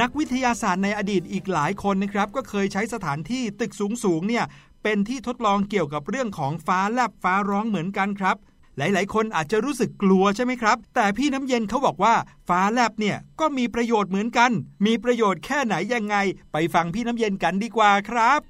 [0.00, 3.72] นักวิทยาศาสตร์ในอดีตอีกหลายคนนะครับก็เคยใช้สถานที่ตึก
[4.04, 4.44] สูงๆเนี่ย
[4.82, 8.36] เป็นที่ทดลองเกี่ยวกับเรื่องของฟ้าแลบฟ้าร้องเหมือนกันครับ
[8.76, 12.14] หลายๆ คนอาจจะรู้สึกกลัวใช่ไหมครับ แต่พี่น้ำเย็นเขาบอกว่า
[12.48, 14.50] ฟ้าแลบเนี่ยก็มีประโยชน์เหมือนกัน
[14.86, 16.16] มีประโยชน์แค่ไหนยังไง
[16.52, 18.40] ไปฟังพี่น้ำเย็นกันดีกว่าครับ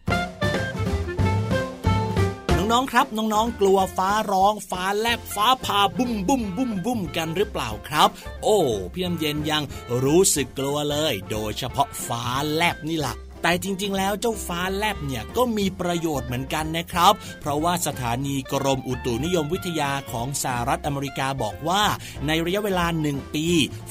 [2.71, 8.09] น้องๆ ครับ น้องๆ กลัวฟ้าร้อง ฟ้าแลบฟ้าผ่าบุ้มบุ้มบุ้มบุ้มกันหรือเปล่าครับ
[8.43, 8.59] โอ้
[8.93, 9.63] พี่น้ำเย็นยัง
[10.03, 12.23] รู้สึกกลัวเลย โดยเฉพาะฟ้า
[12.55, 21.83] แลบนี่แหละแต่จริงๆ แล้วเจ้าฟ้าแลบเนี่ยก็มีประโยชน์เหมือนกันนะครับ เพราะว่าสถานีกรมอุตุนิยมวิทยาของสหรัฐอเมริกาบอกว่า
[22.27, 23.47] ในระยะเวลาหนึ่งปี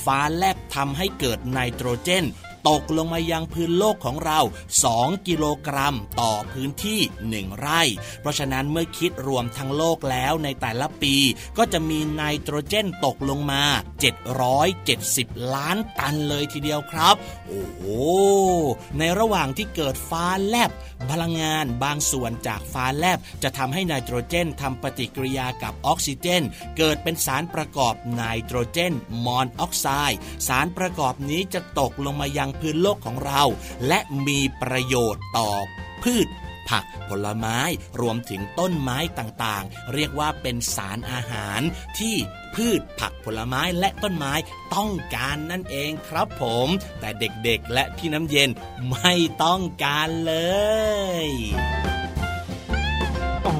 [0.05, 2.23] ฟ้าแลบทำให้เกิดไนโตรเจน
[2.69, 4.39] ตกลงมายังพื้นโลกของเรา
[4.83, 6.99] 2 กิโลกรัมต่อพื้นที่
[7.33, 7.81] 1 ไร่
[8.21, 11.15] เพราะฉะนั้นเมื่อคิดรวมทั้งโลกแล้วในแต่ละปี
[11.57, 13.63] ก็จะมีไนโตรเจนตกลงมา
[14.95, 17.15] 770 ล้านตันเลยทีเดียวครับ
[17.47, 17.81] โอ้โห
[18.97, 20.71] ในระหว่างที่เกิดฟ้าแลบ
[21.11, 26.43] พลังงานบางส่วนจากฟ้าแลบ จะทำให้ไนโตรเจนทำปฏิกิริยากับออกซิเจน
[26.77, 28.93] เกิดเป็นสารประกอบไนโตรเจน
[29.25, 33.43] มอนอกไซด์ สารประกอบนี้จะตกลงมายังพื้นโลกของเรา
[33.87, 35.49] และมีประโยชน์ต่อ
[36.03, 36.27] พืช
[36.69, 37.59] ผักผลไม้
[38.01, 41.61] รวมถึงต้นไม้ต่างๆ เรียกว่าเป็นสารอาหาร
[41.99, 42.15] ที่
[42.55, 44.33] พืชผักผลไม้และต้นไม้
[44.75, 46.67] ต้องการนั่นเองครับผม
[46.99, 48.49] แต่เด็กๆและพี่น้ำเย็น
[48.91, 49.13] ไม่
[49.43, 50.35] ต้องการเล
[51.23, 51.27] ย
[53.47, 53.57] อ๋อ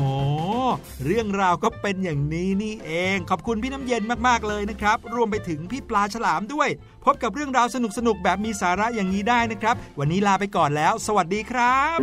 [1.05, 6.69] เรื่องราวก็เป็นอย่างนี้นี่เอง ขอบคุณพี่น้ำเย็นมากๆเลยนะครับ รวมไปถึงพี่ปลาฉลามด้วย
[7.03, 11.99] พบกับเรื่องราวสนุกๆแบบมีสาระอย่างนี้ได้นะครับ วันนี้ลาไปก่อนแล้ว สวัสดีครับ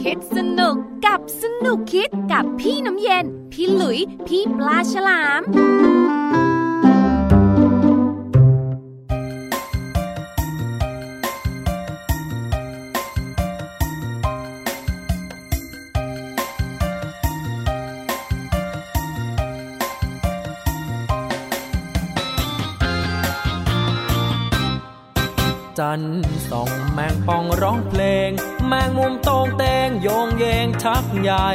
[0.00, 0.74] คิดสนุก
[1.06, 5.42] กับสนุกคิดกับพี่น้ำเย็น พี่หลุย พี่ปลาฉลาม
[25.78, 28.30] จันทร์ส่องแมงป่องร้องเพลง
[28.66, 31.48] แมงมุมโตงเตงโยงเยงชักใหญ่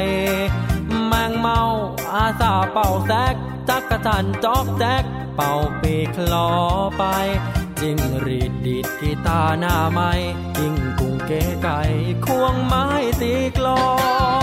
[1.06, 1.60] แมงเมา
[2.14, 3.34] อาสาเป่าแซก
[3.68, 5.04] จักจั่นจอกแจ๊ก
[5.36, 6.50] เป่าปีกคลอ
[6.98, 7.04] ไป
[7.80, 10.10] จิ้งหรีดดีดกีตาร์หน้าไม้
[10.56, 11.80] จิ้งกุ่งเก๋ไก่
[12.24, 12.86] ควงไม้
[13.20, 13.86] ตีกลอ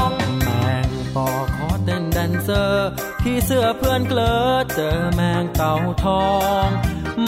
[0.10, 0.12] ง
[0.62, 2.90] แมงปอขอเต้นแดนเซอร์
[3.22, 4.36] ผีเสื้อเพื่อนเกลอ
[4.74, 6.28] เจอแมงเต่าทอ
[6.66, 6.68] ง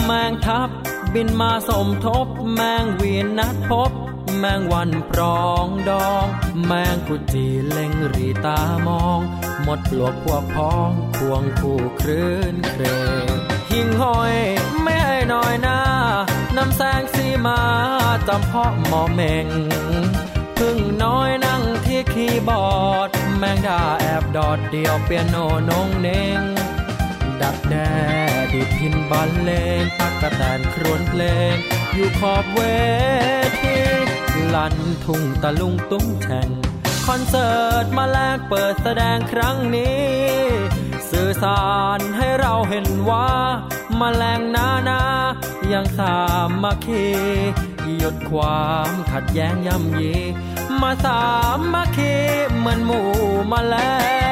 [0.04, 0.68] แมงทับ
[1.14, 3.90] บินมาสมทบ แมงเวียนนัดพบ
[4.38, 6.26] แมงวันปรองดอง
[6.66, 9.20] แมงกุจีเล็งรีตามอง
[9.62, 12.84] หมดปลวกพวกพ้องควงคู่คลื่นเคร
[13.24, 13.26] ง
[13.70, 14.34] หิ่งห้อย
[14.82, 15.80] ไม่ให้น้อยหน้า
[16.56, 17.60] นำแสงสีมา
[18.28, 19.48] จำเพาะหมอเมง
[20.58, 25.36] พึ่งน้อยนั่งที่คีย์บอร์ด แมงดาแอบดอดเดียวเปียโน
[25.70, 26.40] นงเน่ง
[27.40, 29.50] ดักแด้ ดิดพินบอลเล
[29.80, 31.54] งตักกะแตนครวนเพลง
[31.94, 32.60] อยู่ขอบเว
[33.60, 33.76] ที
[34.54, 34.74] ลัน
[35.04, 36.50] ทุ่งตะลุงตุ้งแช่ง
[37.06, 40.04] คอนเสิร์ตมาแลกเปิดแสดงครั้งนี้
[41.10, 41.64] สื่อสา
[41.98, 43.28] รให้เราเห็นว่า
[44.00, 45.02] มาแมลงนานา
[45.72, 46.16] ยังสา
[46.62, 47.06] มัคคี
[47.98, 50.14] หยุดความขัดแย้งย่ำยี
[50.80, 51.20] มาสา
[51.72, 52.14] มัคคี
[52.56, 53.08] เหมือนหมู่
[53.50, 53.76] มแล
[54.22, 54.23] ง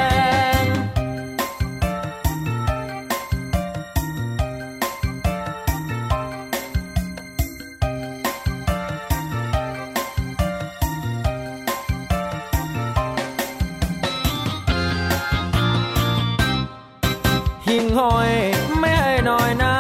[18.03, 18.33] ห้อย
[18.79, 19.77] ไม่ให้น้อยหน้า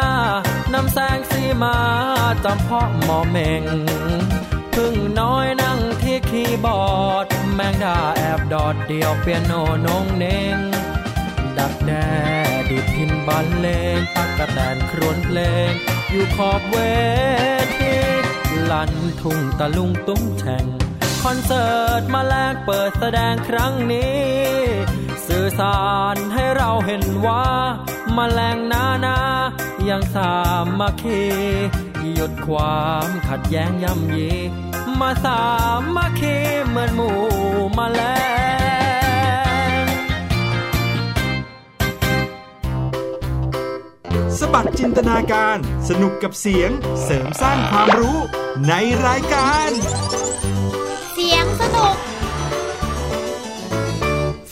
[0.74, 1.76] นำแสงสีมา
[2.44, 3.64] จำเพาะหมอเมง
[4.74, 9.52] พึ่งน้อยนั่งที่คีย์บอร์ด แมงดาแอบดอดเดียวเปียโน
[9.86, 10.58] นงเนง
[11.58, 12.10] ดักแด้
[12.68, 13.66] ดีดพินบันเล
[13.96, 15.38] งตักกะแตนครวนเพล
[15.70, 15.72] ง
[16.10, 16.76] อยู่ขอบเว
[17.78, 17.94] ที
[18.70, 18.92] ลัน
[19.22, 20.64] ทุ่งตะลุงตุ้งแฉ่ง
[21.22, 24.22] คอนเสิร์ตมาแลกเปิดแสดงครั้งนี้
[25.26, 25.80] สื่อสา
[26.14, 27.46] รให้เราเห็นว่า
[28.16, 29.18] มาแมลงนานา
[29.88, 30.32] ยังสา
[30.78, 31.22] มัคคี
[32.14, 34.30] หยุดความขัดแย้งย่ำยี
[35.00, 35.40] มาสา
[35.96, 37.18] มัคคีเหมือนหมู่
[37.78, 38.02] มาแมล
[39.80, 39.82] ง
[44.38, 45.56] สบัดจินตนาการ
[45.88, 46.70] สนุกกับเสียง
[47.02, 48.18] เสริมสร้างความรู้
[48.68, 48.72] ใน
[49.06, 49.70] รายการ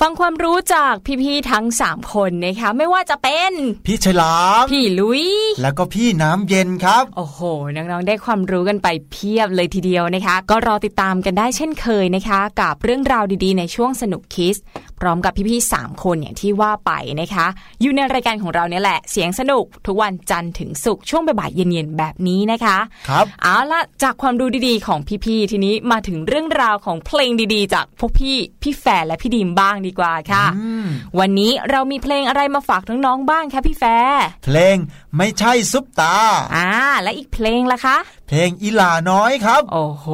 [0.04, 3.52] ฟังความรู้จากพี่ๆทั้ง 3 คนนะคะไม่ว่าจะเป็น
[3.86, 5.24] พี่ฉลาม พี่ลุย
[5.62, 7.38] แล้วก็พี่น้ำเย็นครับ โอ้โห
[7.74, 14.56] น้องๆ ได้ความรู้กันไปเพียบเลยทีเดียวนะคะ ก็รอติดตามกันได้เช่นเคยนะคะ กับเรื่องราวดีๆ ในช่วงสนุกคิส
[15.00, 17.46] พร้อมกับพี่ๆ3คนอย่างที่ว่าไปนะคะ
[17.80, 22.78] อยู่ในรายการของเราเนี่ยแหละ เสียงสนุกทุกวันจันทร์ถึงศุกร์ช่วงบ่ายๆเย็นๆแบบนี้นะคะ
[23.08, 30.44] ครับเอาละจากความรู้ดีๆของพี่ๆทีนี้มาถึงเรื่องราวของเพลงดีๆ จากพวกพี่พี่แฟร์และพี่ดีมบ้างดีกว่าค่ะ
[31.18, 34.76] วันนี้เรามีเพลงอะไรมาฝากน้องๆบ้างคะพี่แฟร์เพลง
[35.16, 36.16] ไม่ใช่ซุปตา
[36.56, 36.68] อ่า
[37.02, 37.96] และอีกเพลงล่ะคะ
[38.32, 40.06] เพลงอีหล่าน้อยครับ โอ้โห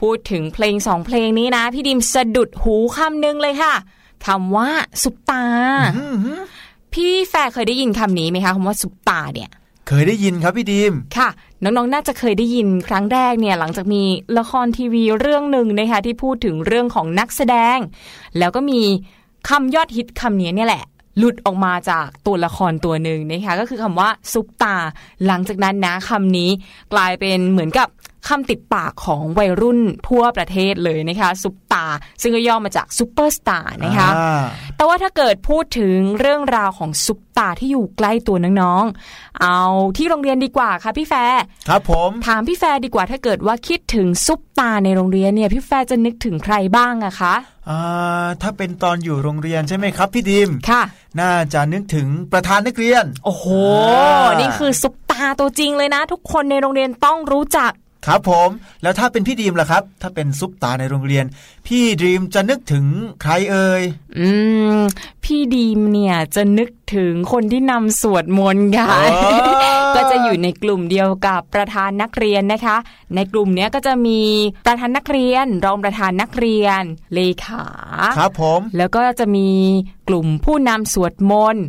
[0.00, 3.74] พูดถึงเพลงสองเพลงนี้นะ พี่ดีมสะดุดหูคำหนึ่งเลยค่ะ
[4.26, 4.68] คำว่า
[5.02, 5.44] ซุปตา
[6.94, 9.50] พี่แฟร์เคยได้ยินคำนี้ไหมคะคำว่าซุปตาเนี่ย
[9.88, 11.28] เคยได้ยินครับพี่ดีมค่ะ
[11.62, 14.02] น้องๆ น่าจะเคยได้ยินครั้งแรกเนี่ย หลังจากมี
[14.38, 17.78] ละครทีวีเรื่องหนึ่งนะคะที่พูดถึงเรื่องของนักแสดง
[18.38, 18.80] แล้วก็มี
[19.48, 20.84] คำยอดฮิตคำนี้เนี่ยแหละ
[21.20, 24.76] หลุดออกมาจากตัวละครตัวหนึ่งนะคะก็คือคำว่าซุปตา
[25.26, 26.50] หลังจากนั้นนะคำนี้
[26.92, 27.88] กลายเป็นเหมือนกับ
[28.28, 31.84] คำติดปากของวัยรุ่นทั่วประเทศเลยนะคะซุปตา
[32.22, 34.42] ซึ่งก็ย่อมาจากซูเปอร์สตาร์นะคะอ่า
[34.76, 39.60] แต่ว่าถ้าเกิดพูดถึงเรื่องราวของซุปตาที่อยู่ใกล้ตัวน้องๆเอา
[39.96, 47.34] ที่โรงเรียนดีกว่าค่ะพี่แฟร์ครับผมถามพี่แฟร์ดีกว่าถ้าเกิดว่าคิดถึงซุปตาในโรงเรียนเนี่ยพี่แฟร์จะนึกถึงใครบ้างอะคะ
[47.68, 50.82] อ่าถ้าเป็นตอนอยู่โรงเรียนใช่ไหมครับพี่ดีมค่ะ
[51.20, 53.46] น่าจะนึกถึงประธานนักเรียน โอ้โห
[53.90, 57.72] อ่านี่นี่คือซุปตาตัวจริงเลยนะ ทุกคนในโรงเรียนต้องรู้จัก
[58.06, 58.50] ครับผม
[58.82, 61.24] แล้วถ้าเป็นพี่ดีมล่ะครับ ถ้าเป็นซุปตาในโรงเรียน
[61.66, 62.86] พี่ดีมจะนึกถึง
[63.22, 63.82] ใครเอ่ย
[64.18, 64.28] อื
[64.76, 64.80] ม
[65.24, 69.60] พี่ดีมเนี่ยจะนึก ถึงคนที่นำสวดมนต์ค่ะอ๋อ
[69.96, 72.76] ก็จะอยู่ในกลุ่มเดียวกับประธานนักเรียนนะคะ
[73.14, 74.20] ในกลุ่มเนี้ยก็จะมี
[74.66, 76.82] ประธานนักเรียน รองประธานนักเรียน
[77.14, 77.64] เลขา
[78.18, 79.48] ครับผม แล้วก็จะมี
[80.08, 81.64] กลุ่มผู้นำสวดมนต์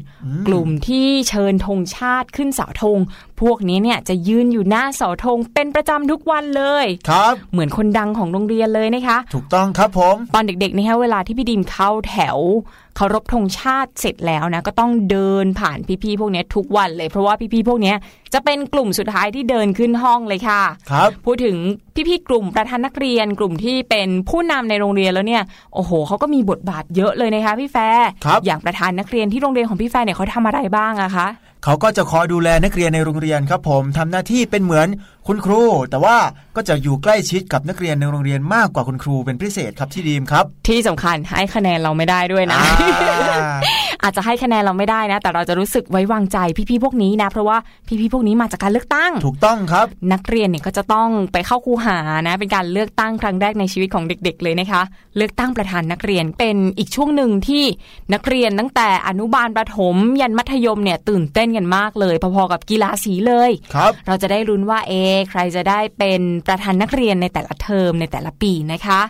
[0.48, 3.00] กลุ่มที่เชิญธงชาติขึ้นเสาธง
[3.42, 12.40] พวกนี้เนี่ยจะยืนอยู่หน้าเสาธงเป็นประจำทุกวันเลยครับ เหมือนคนดังของโรงเรียนเลยนะคะ ถูกต้องครับผม ตอนเด็กๆนะคะเวลาที่พี่ดิมเข้าแถว
[12.96, 17.98] เคารพธงชาติเสร็จแล้วนะ ก็ต้องเดินผ่านพี่ๆพวกเนี้ยทุกวันเลย เพราะว่าพี่ๆพวกเนี้ย
[18.34, 20.62] จะเป็นกลุ่มสุดท้ายที่เดินขึ้นห้องเลยค่ะ
[20.92, 21.58] ครับพูดถึง
[22.08, 31.28] พี่ๆกลุ่มประธานนักเรียนกลุ่มที่เป็นผู้นำในโรงเรียนแล้วเนี่ยโอ้โหเขาก็มีบทบาทเยอะเลยนะคะพี่แฟร์ครับอย่างประธานนักเรียนที่โรงเรียนของพี่แฟร์เนี่ยเขาทำอะไรบ้างอะคะ
[31.64, 34.88] เขาก็จะคอยดูแลนักเรียนในโรงเรียนครับผมทำหน้าที่เป็นเหมือน
[35.28, 36.18] คุณครู แต่ว่า
[36.56, 42.60] ก็จะอยู่ใกล้ชิดกับนักเรียนในโรงเรียนมากกว่าคุณครูเป็นพิเศษครับพี่ดีมครับ ที่สำคัญให้คะแนนเราไม่ได้ด้วยนะ
[43.32, 43.52] อ่า
[44.04, 46.38] อาจจะให้คะแนนเราไม่ได้นะ แต่เราจะรู้สึกไว้วางใจ
[46.70, 47.58] พี่ๆพวกนี้นะ เพราะว่า
[47.88, 51.98] พี่ๆพวกนี้มาจากการเลือกตั้ง ถูกต้องครับ นักเรียนเนี่ยก็จะต้องไปเข้าคูหา
[52.28, 54.82] นะ เป็นการเลือกตั้งครั้งแรกในชีวิตของเด็ก ๆ เลยนะคะ
[55.18, 57.64] เลือกตั้งประธานนักเรียนเป็นอีกช่วงหนึ่งที่
[58.14, 69.02] นักเรียนตั้งแต่อนุบาลประถม ยันมัธยมเนี่ยตื่นเต้นกันมากเลย พอๆกับกีฬาสีเลยครับเราจะได้รุ้นว่าเอะใครจะได้เป็นประธานนักเรียนในแต่ละเทอมในแต่ละปีนะคะ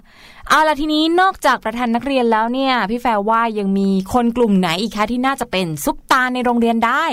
[0.50, 7.06] เอาละทีนี้นอกจากประธานนักเรียนแล้วเนี่ย พี่แฟว่ายังมีคนกลุ่มไหนอีกคะที่น่าจะเป็นซุปตาในโรงเรียนได้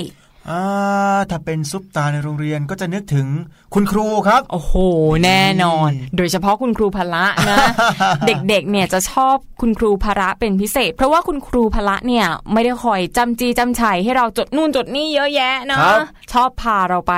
[1.31, 3.27] ถ้าเป็นซุปตาในโรงเรียนก็จะนึกถึง
[3.75, 4.73] คุณครูครับ โอ้โห
[5.25, 7.59] แน่นอน โดยเฉพาะคุณครูพละนะ
[8.27, 16.01] เด็กๆ เนี่ยจะชอบคุณครูพละเป็นพิเศษ เพราะว่าคุณครูพละเนี่ยไม่ได้คอยจำจีจำชัยให้เราจดนู่นจดนี่เยอะแยะนะครับ
[16.33, 17.15] ชอบพาเราไป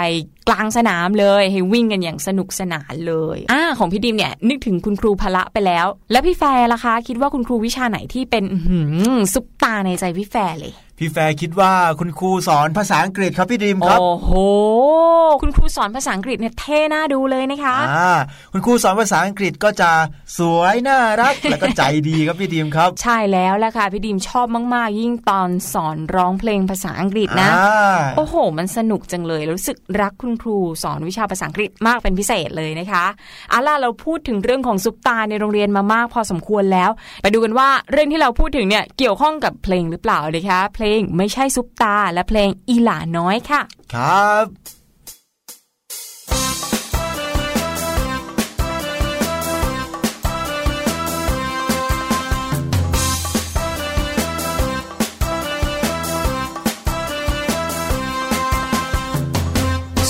[0.49, 8.81] กลางสนามเลยให้วิ่งกันอย่างสนุกสนานเลยอ่าของพี่ดีมเนี่ยนึกถึงคุณครูพละไปแล้ว แล้วพี่แฟร์ล่ะคะ คิดว่าคุณครูวิชาไหนที่เป็นอื้อหื
[9.15, 10.73] อซุปตาในใจพี่แฟร์เลย
[11.03, 14.31] พี่แฟร์คิดว่าคุณครูสอนภาษาอังกฤษครับพี่ดีมครับ โอ้โห
[15.43, 18.13] คุณครูสอนภาษาอังกฤษเนี่ยเท่น่าดูเลยนะคะอ่า
[18.53, 19.91] คุณครูสอนภาษาอังกฤษก็จะ
[20.39, 33.05] สวยน่ารัก แล้วก็ใจดีครับพี่ดีมครับ ใช่แล้วแหละค่ะพี่ดีมชอบมาก ๆ ยิ่งตอนสอนร้องเพลงภาษาอังกฤษนะอ่าโอ้โห มันสนุกจังเลยรู้สึกรักคุณครูสอนวิชาภาษาอังกฤษมากเป็นพิเศษเลยนะคะ
[33.51, 36.91] เอาล่ะเราพูดถึงเรื่องของซุปตาในโรงเรียนมามากพอสมควรแล้ว
[37.23, 43.61] ไปดูกันว่าเรื่องที่เราพูดถึงเนี่ยเกี่ยวข้องกับเพลงหรือเปล่านะคะเพลงไม่ใช่ซุปตา และเพลงอีหลาน้อยค่ะ
[43.95, 44.47] ครับ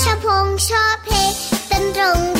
[0.02, 1.32] ชอบพงชอบเพลง
[1.70, 2.39] ดนตรงดน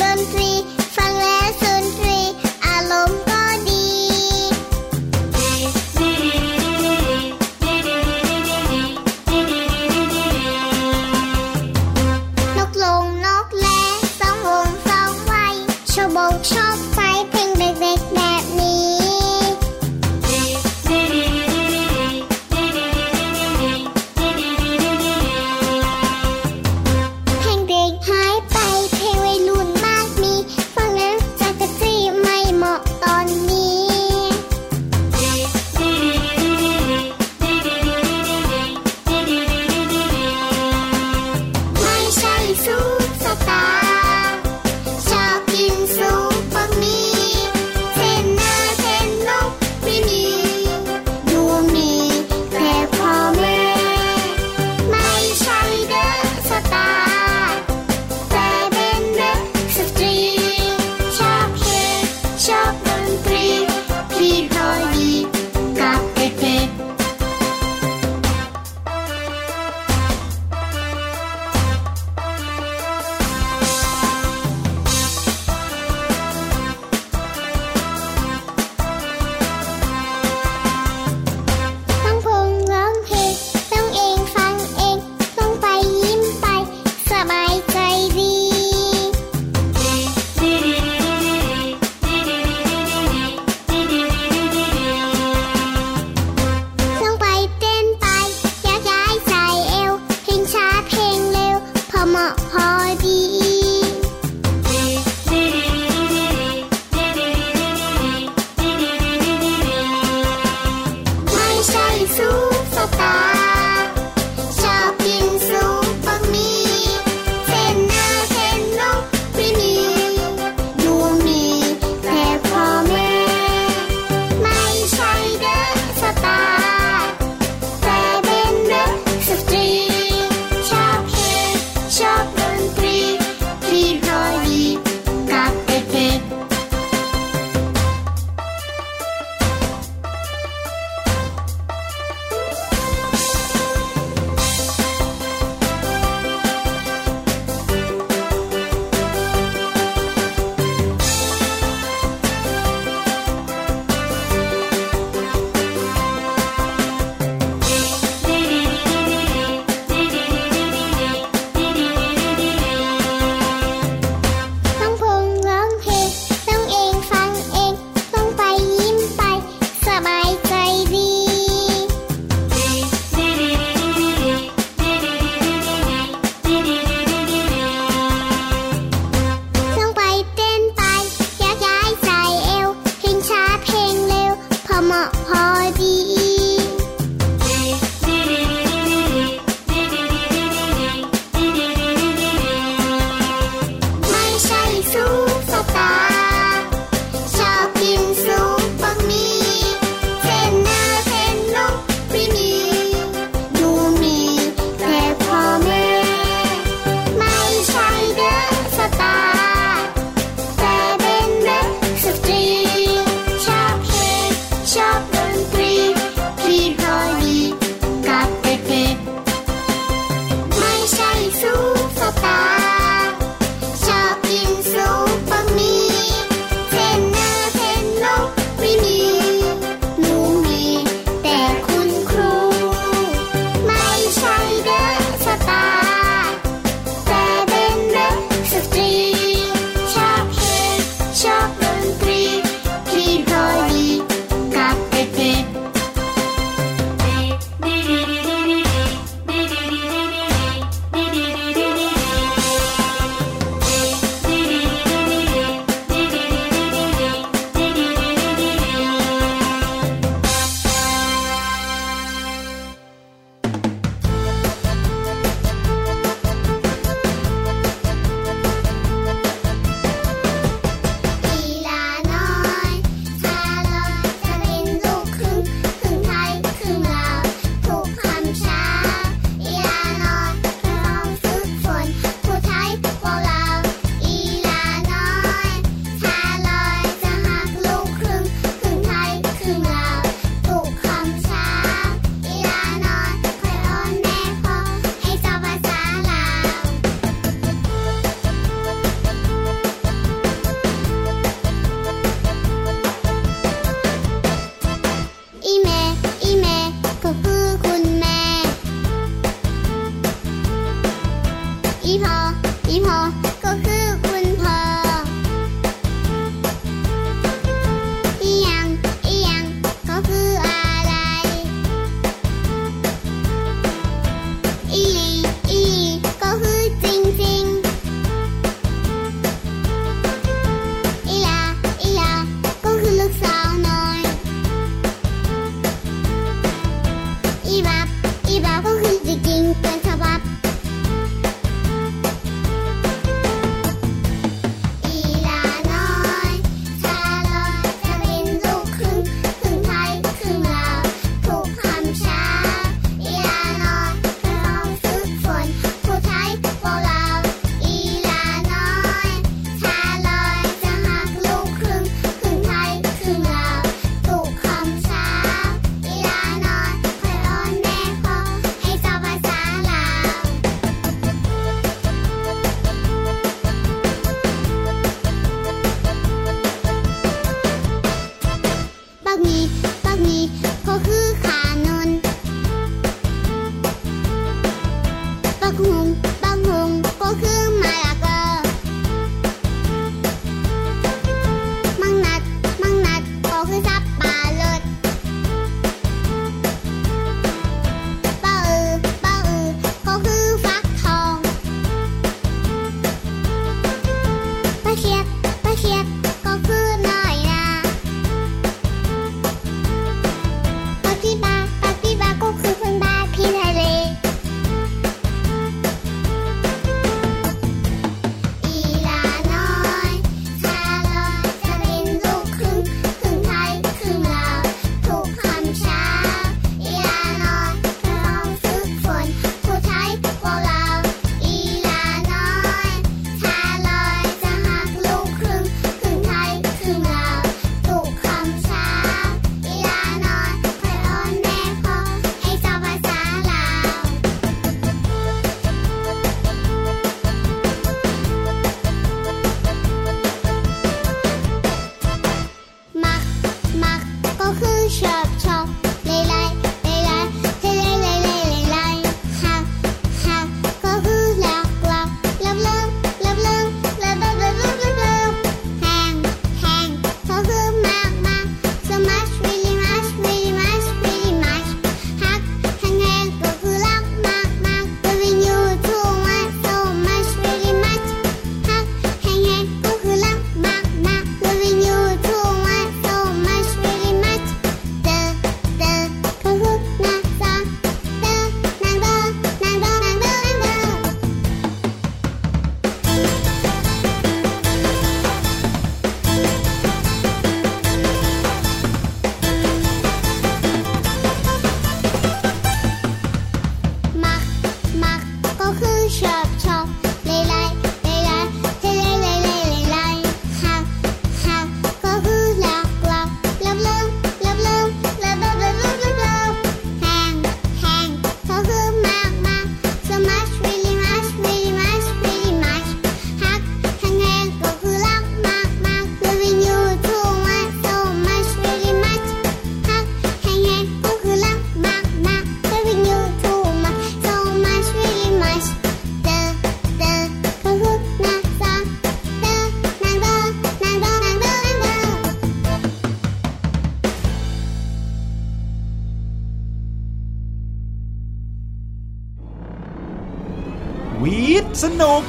[551.63, 552.01] สนุก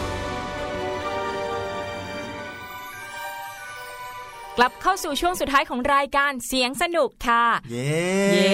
[4.59, 7.93] กลับเข้าสู่ช่วงสุดท้ายของรายการเสียงสนุกค่ะ เย้
[8.33, 8.47] เย้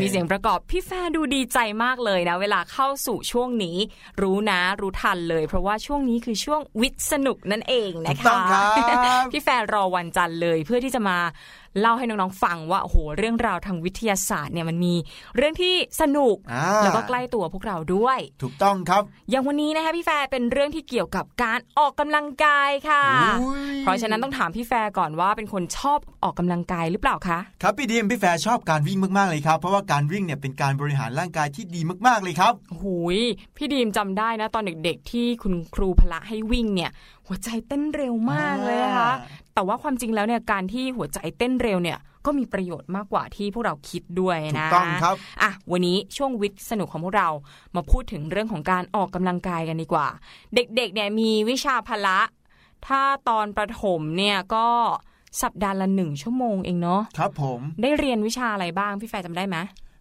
[0.00, 3.76] มีเสียงประกอบพี่แฟร์ดูดีใจมากเลยนะ เวลาเข้าสู่ช่วงนี้
[4.22, 8.64] รู้นะรู้ทันเลย เพราะว่าช่วงนี้คือช่วงวิทย์สนุกนั่นเองนะถูกต้คะองครับ
[9.32, 11.18] พี่แฟร์รอวันจันทร์เลยเพื่อที่จะมา
[11.80, 14.94] เล่าให้น้องๆฟังว่าโอ้โหเรื่องราวทางวิทยาศาสตร์เนี่ยมันมี
[15.36, 23.04] เรื่องที่สนุกอ่าแล้วก็ใกล้ตัวพวกเราด้วย ถูกต้องครับ อย่างวันนี้นะคะพี่แฟร์เป็นเรื่องที่เกี่ยวกับการออกกำลังกายค่ะ
[23.42, 33.18] อุ๊ยเพราะฉะนั้นต้องถามพี่แฟร์ก่อนว่าเป็นคนชอบออกกำลังกายหรือเปล่าคะครับพี่ดีมพี่แฟร์ชอบการวิ่งมากๆเลยครับเพราะว่าการวิ่งเนี่ยเป็นการบริหารร่างกายที่ดีมากๆเลยครับหูย
[33.56, 36.90] พี่ดีมจำได้นะตอนเด็กๆที่คุณครูพละให้วิ่งเนี่ย
[37.28, 47.28] หัวใจเต้นเร็วมากเลยนะคะอ่าแต่ว่าความจริงแล้วเนี่ยการที่หัวใจเต้นเร็วเนี่ยก็มีประโยชน์มากกว่าที่พวกเราคิดด้วยถูนะกต้องครับอะวันนี้ช่วงวิทย์สนุกของพวกเรา
[47.76, 50.08] มาพูดถึงเรื่องของการออกกำลังกายกันดีกว่า
[50.54, 52.18] เด็กๆเนี่ยมีวิชาพละ
[52.86, 54.66] ถ้าตอนประถมเนี่ยก็
[55.42, 59.56] สัปดาห์ละหนึ่งชั่วโมงเองเนาะครับผมได้เรียนวิชาอะไรบ้างพี่แฟร์จำได้ไหม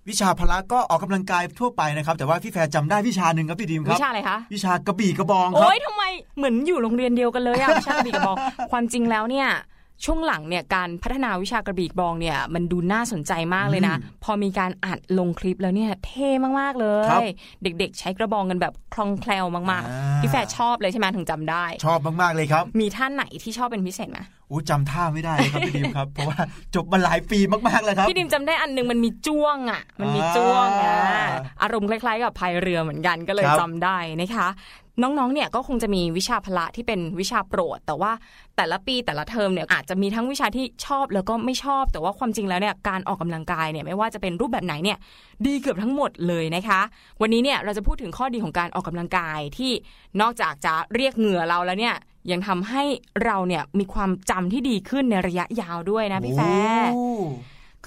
[0.10, 6.04] วิชาพละก็ออกกำลังกายทั่วไปนะครับ แต่ว่าพี่แฟร์จำได้วิชาหนึ่งครับพี่ดีมควิรับชาอะไรคะวิชากระบี่กระบองครับโอ๊ยทำไม
[6.38, 8.38] เหมือนอยู่โรงเรียนเดียวกันเลยอะวิชากระบี่กระบอง
[8.72, 9.48] ความจริงแล้วเนี่ย
[10.06, 16.30] ช่วงหลังเนี่ยการพัฒนาวิชากระบี่กระบองเนี่ยมันดูน่าสนใจมากเลยนะอืมพอมีการอัดลงคลิปแล้วเนี่ยเท่
[16.60, 17.30] มากๆเลครับย
[17.64, 24.20] เด็กๆ ใช้กระบองกันแบบคล่องแคล่วมากอ่าๆพี่แฟร์ชอบเลยใช่ไหมถึงจำได้ ชอบมากๆเลยครับ มีท่านไหนที่ชอบเป็นพิเศษไหม
[24.50, 26.38] อู้จำท่าไม่ได้เลยครับพี่ดีมครับเพราะว่า
[26.76, 31.28] จบมาหลายปีมากๆแล้วครับพี่ดิมจำได้อันหนึงมันมีจ้วงอะ มันมีจ้วงอะอ่า
[31.64, 34.48] อารมณ์คล้ายๆ กับพายเรือเหมือนกันก็เลยครับจำได้นะคะ
[35.02, 38.12] น้องๆ เนี่ยก็คงจะมีวิชาพละที่เป็นวิชาโปรด แต่ว่า
[38.58, 44.98] แต่ละปีแต่ละเทอมเนี่ยอาจจะมีทั้งวิชาที่ชอบแล้วก็ไม่ชอบ แต่ว่าความจริงแล้วเนี่ยการออกกำลังกายเนี่ยไม่ว่าจะเป็นรูปแบบไหนเนี่ย
[45.46, 46.82] ดีเกือบทั้งหมดเลยนะคะ
[47.22, 49.72] วันนี้เนี่ยเราจะพูดถึงข้อดีของการออกกำลังกายที่
[50.22, 51.96] นอกจากจะเรียกเหงื่อเราแล้วเนี่ย
[52.32, 52.84] ยังทำให้
[53.26, 56.92] เราเนี่ยมีความจำที่ดีขึ้นในระยะยาวด้วยนะพี่แฟร์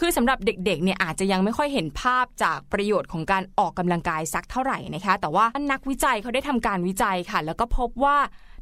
[0.00, 8.16] คือสำหรับเด็กๆเนี่ยอาจจะยังไม่ค่อยเห็นภาพจากประโยชน์ของการออกกำลังกายสักเท่าไหร่นะคะ แต่ว่านักวิจัยเขาได้ทำการวิจัยค่ะ แล้วก็พบว่า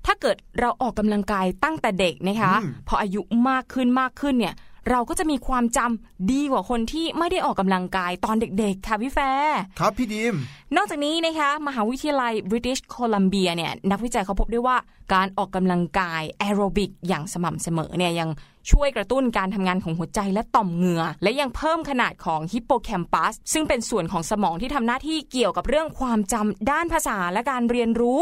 [0.06, 4.54] ถ้าเกิดเราออกกำลังกายตั้งแต่เด็กนะคะอืมพออายุมากขึ้นมากขึ้นเนี่ย
[4.90, 10.34] เราก็จะมีความจำดีกว่าคนที่ไม่ได้ออกกำลังกายตอนเด็ก ๆ ค่ะพี่แฟร์ครับพี่ดีม
[10.76, 14.76] นอกจากนี้นะคะมหาวิทยาลัย British Columbia เนี่ยนักวิจัยเขาพบด้วยว่า
[15.14, 18.28] การออกกำลังกายแอโรบิกอย่างสม่ำเสมอเนี่ยยัง
[18.70, 28.20] ช่วยกระตุ้นการทำงานของหัวใจและต่อมเหงื่อ และยังเพิ่มขนาดของฮิปโปแคมปัส ซึ่งเป็นส่วนของสมองที่ทำหน้าที่เกี่ยวกับเรื่องความจำด้านภาษาและการเรียนรู้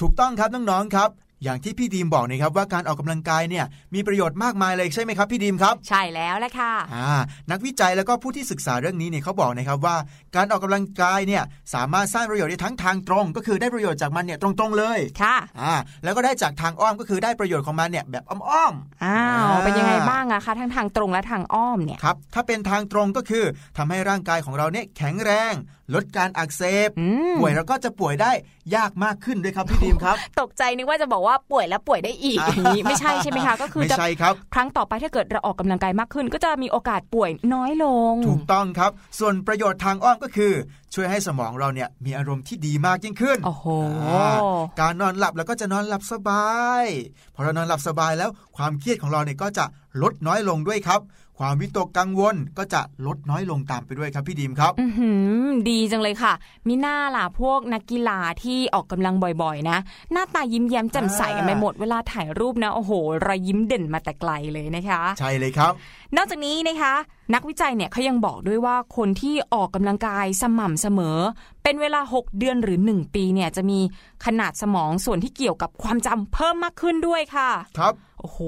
[0.00, 1.10] ถูกต้องครับน้องๆครับ
[1.44, 3.64] อย่างที่พี่ดีมบอกนะครับว่าการออกกำลังกายเนี่ย
[3.94, 7.10] มีประโยชน์มากมายเลยใช่ไหมครับพี่ดีมครับ ใช่แล้วแหละค่ะอ่า
[7.50, 9.96] นักวิจัยแล้วก็ผู้ที่ศึกษาเรื่องนี้เนี่ยเขาบอกนะครับว่า
[10.36, 11.42] การออกกำลังกายเนี่ย
[11.74, 15.74] สามารถสร้างประโยชน์ได้ทั้งทางตรง ก็คือได้ประโยชน์จากมันเนี่ยตรงๆเลยค่ะอ่า
[16.04, 18.72] แล้วก็ได้จากทางอ้อมก็คือได้ประโยชน์ของมันเนี่ยแบบอ้อมอ้าว
[19.04, 23.44] อ่าเป็นยังไงบ้างอะคะทั้งทางตรงและทางอ้อมเนี่ยๆครับถ้าเป็นทางตรงก็คือ
[23.76, 25.54] ทำให้ร่างกายของเราเนี่ยแข็งแรง
[25.94, 28.32] ลดการอักเสบอืมป่วยแล้วก็จะป่วยได้
[28.76, 40.52] ยากมากขึ้นด้วยครับพี่ดีมครับ ตกใจนึกว่าจะบอกว่าป่วยแล้วป่วยได้อีกอย่างนี้ไม่ใช่ใช่ไหมคะก็คือไม่จะใช่ครับครั้งต่อไปถ้าเกิดเราออกกำลังกายมากขึ้น ก็จะมีโอกาสป่วยน้อยลง ถูกต้องครับ ส่วนประโยชน์ทางอ้อมก็คือ
[40.94, 43.66] ช่วยให้สมองเราเนี่ยมีอารมณ์ที่ดีมากยิ่งขึ้นโอ้โห
[44.06, 44.28] อ่า
[44.80, 46.46] การนอนหลับแล้วก็จะนอนหลับสบา
[46.82, 46.84] ย
[47.34, 49.64] พอเรานอนหลับสบายแล้วความเครียดของเราเนี่ยก็จะ
[50.02, 51.00] ลดน้อยลงด้วยครับ
[51.40, 55.10] ความวิตกกังวลก็จะลดน้อยลงตามไปด้วยครับพี่ดีมครับอือหื
[55.42, 56.32] อดีจังเลยค่ะ
[56.68, 59.78] มีหน้าล่ะพวกนักกีฬาที่ออกกำลังบ่อยๆ นะ
[60.12, 62.92] หน้าตายิ้มแย้มแจ่มใสกันไปหมดเวลาถ่ายรูปนะ โอ้โห
[63.26, 65.72] รอยยิ้มเด่นมาแต่ไกลเลยนะคะ ใช่เลยครับ
[66.16, 66.94] นอกจากนี้นะคะ
[67.34, 71.18] นักวิจัยเนี่ยเขายังบอกด้วยว่าคนที่ออกกำลังกายสม่ำเสมอ
[71.62, 73.80] เป็นเวลา 6 เดือนหรือ 1 ปีเนี่ยจะมี
[74.24, 78.38] ขนาดสมองส่วนที่เกี่ยวกับความจำเพิ่มมากขึ้นด้วยค่ะ ครับโอ้โห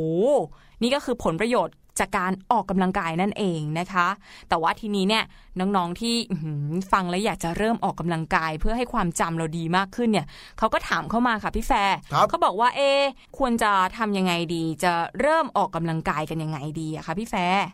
[0.83, 4.09] นี่ก็คือผลประโยชน์ จากการออกกำลังกายนั่นเองนะคะ
[4.49, 5.25] แต่ว่าทีนี้เนี่ย
[5.59, 10.27] น้องๆที่อื้อหือฟังแล้วอยากจะเริ่มออกกำลังกาย เพื่อให้ความจำเราดีมากขึ้นเนี่ย
[10.59, 13.03] เขาก็ถามเข้ามาค่ะพี่แฟร์ครับเขาบอกว่าเอะ
[13.39, 17.67] ควรจะทำยังไงดี จะเริ่มออกกำลังกายกันยังไงดีอะคะพี่แฟร์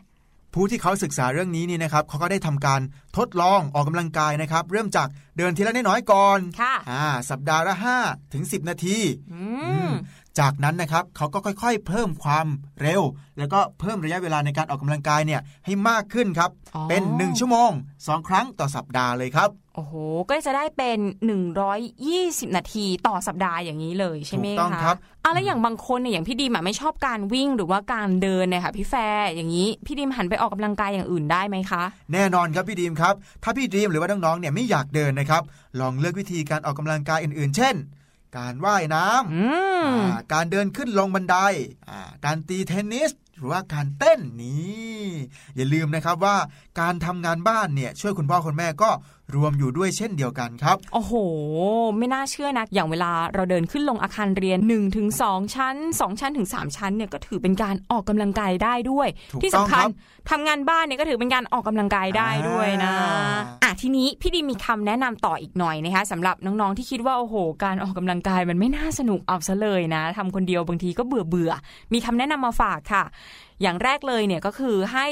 [0.57, 2.81] ผู้ที่เขาศึกษาเรื่องนี้นี่นะครับเขาก็ได้ทำการ
[3.17, 5.07] ทดลองออกกำลังกายนะครับ เริ่มจาก
[5.37, 8.97] เดินทีละน้อยๆก่อนค่ะอ่าสัปดาห์ละ5ถึง10 นาที
[9.33, 9.91] อือืมม
[10.39, 12.47] จากนั้นนะครับเขาก็ค่อยๆ เพิ่มความ
[12.81, 13.01] เร็ว
[13.37, 19.93] แล้วก็เพิ่มระยะเวลาในการออกกำลังกายเนี่ยให้มากขึ้นครับอ๋อเป็น 1 ชั่วโมง 2 ครั้งต่อสัปดาห์เลยครับโอ้โห
[20.29, 20.99] ก็จะได้เป็น
[21.77, 31.83] 120 นาทีต่อสัปดาห์อย่างนี้เลยใช่ไหมถูกต้องคะครับอะแล้วอย่างบางคนเนี่ยอย่างพี่ดีมอะไม่ชอบการวิ่งหรือว่าการเดินเนี่ยค่ะพี่แฟร์อย่างนี้พี่ดีมหันไปออกกำลังกายอย่างอื่นได้ไหมคะ
[32.13, 33.13] แน่นอนครับพี่ดีมครับ
[33.43, 35.43] ถ้าพี่ดีมหรือว่าน้องๆเนี่ยไม่อยากเดินนะครับ
[35.79, 37.75] ลองเลือกวิธีการออกกำลังกายอื่น ๆ เช่น
[38.37, 39.43] การว่ายน้อื
[39.87, 41.37] มำอ่าการเดินขึ้นลงบันได
[41.89, 45.09] อ่าการตีเทนนิส หรือว่าการเต้นนี่
[45.55, 46.37] อย่าลืมนะครับว่า
[46.79, 48.89] การทำงานบ้านเนี่ยช่วยคุณพ่อคุณแม่ก็
[49.33, 51.13] รวมอยู่ด้วยเช่นเดียวกันครับ โอ้โห
[51.97, 55.07] ไม่น่าเชื่อนะ อย่างเวลาเราเดินขึ้นลงอาคารเรียน1-2ถึง
[55.55, 59.91] ชั้น 2 ชั้นถึง 3 ชั้นเนี่ยก็ถือเป็นการออกกำลังกายได้ด้วยถูกที่ต้องสำคัญครับ
[60.29, 73.03] ทำงานบ้านเนี่ยก็ถือเป็นการออกกำลังกายได้ด้วยนะอ่าอะทีนี้พี่ดีมีคำแนะนำต่ออีกหน่อยนะคะสำหรับน้องๆที่คิดว่าโอ้โห การออกกำลังกายมันไม่น่าสนุกเอาซะเลยนะทำคนเดียวบางทีก็เบื่อเบื่อๆมีคำแนะนำมาฝากค่ะ
[73.61, 75.07] อย่างแรกเลยเนี่ยก็คือให้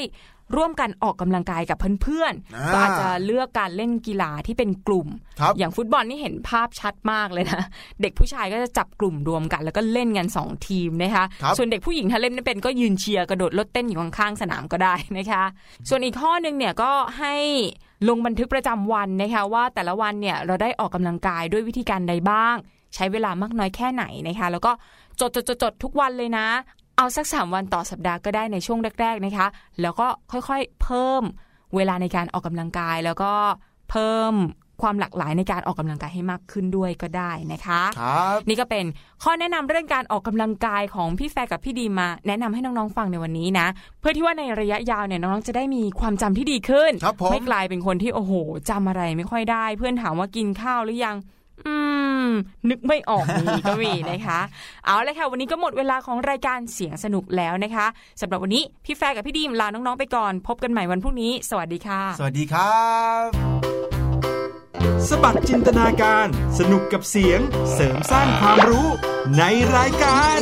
[0.56, 5.08] ร่วมกันออกกำลังกายกับเพื่อนอ่าๆก็อาจจะเลือกการเล่นกีฬาที่เป็นกลุ่ม
[5.40, 7.62] ครับอย่างฟุตบอลนี่เห็นภาพชัดมากเลยนะ
[8.02, 15.44] เด็กผู้ชายก็จะจับกลุ่มรวมกัน แล้วก็เล่นกัน 2 ทีมนะคะครับส่วนเด็กผู้หญิงถ้าเล่นไม่เป็นก็ยืนเชียร์กระโดดรถเต้นอยู่ข้างๆสนามก็ได้นะคะ
[15.88, 17.34] ส่วนอีกข้อหนึงเนี่ยก็ให้
[18.08, 22.56] ลงบันทึกประจำวันนะคะว่าแต่ละวันเนี่ยเราได้ออกกำลังกายด้วยวิธีการใดบ้าง
[22.94, 24.72] ใช้เวลามากน้อยแค่ไหนนะคะ แล้วก็
[25.20, 26.46] จดจดจดจดทุกวันเลยนะ
[26.96, 29.46] เอาสักสามวันต่อสัปดาห์ก็ได้ในช่วงแรก ๆนะคะ
[29.82, 31.22] แล้วก็ค่อยๆเพิ่ม
[31.76, 33.32] เวลาในการออกกำลังกาย แล้วก็
[33.90, 34.34] เพิ่ม
[34.82, 38.84] ความหลากหลายในการออกกำลังกายให้มากขึ้นด้วยก็ได้นะคะครับนี่ก็เป็น
[39.22, 43.66] ข้อแนะนำเรื่องการออกกำลังกายของพี่แฟร์กับพี่ดีมา แนะนำให้น้องๆฟังในวันนี้นะ
[44.00, 48.32] เพื่อที่ว่าในระยะยาวเนี่ยน้องๆจะได้มีความจำที่ดีขึ้นครับผมไม่กลายเป็นคนที่โอ้โห
[48.70, 51.16] จำอะไรไม่ค่อยได้ เพื่อนถามว่ากินข้าวหรือยัง
[51.66, 51.74] อื
[52.26, 52.28] ม
[52.70, 54.40] นึกไม่ออกมีก็มีนะคะ
[54.84, 57.86] เอาละค่ะ วันนี้ก็หมดเวลาของรายการเสียงสนุกแล้วนะคะ
[58.20, 62.84] สำหรับวันนี้พี่แฟร์กับพี่ดีมลาน้องๆไปก่อน พบกันใหม่วันพรุ่งนี้ สวัสดีค่ะ สวัสดีครั
[63.26, 63.28] บ
[65.08, 66.26] สบัดจินตนาการ
[66.58, 67.40] สนุกกับเสียง
[67.72, 68.88] เสริมสร้างความรู้
[69.38, 69.42] ใน
[69.76, 70.40] รายการ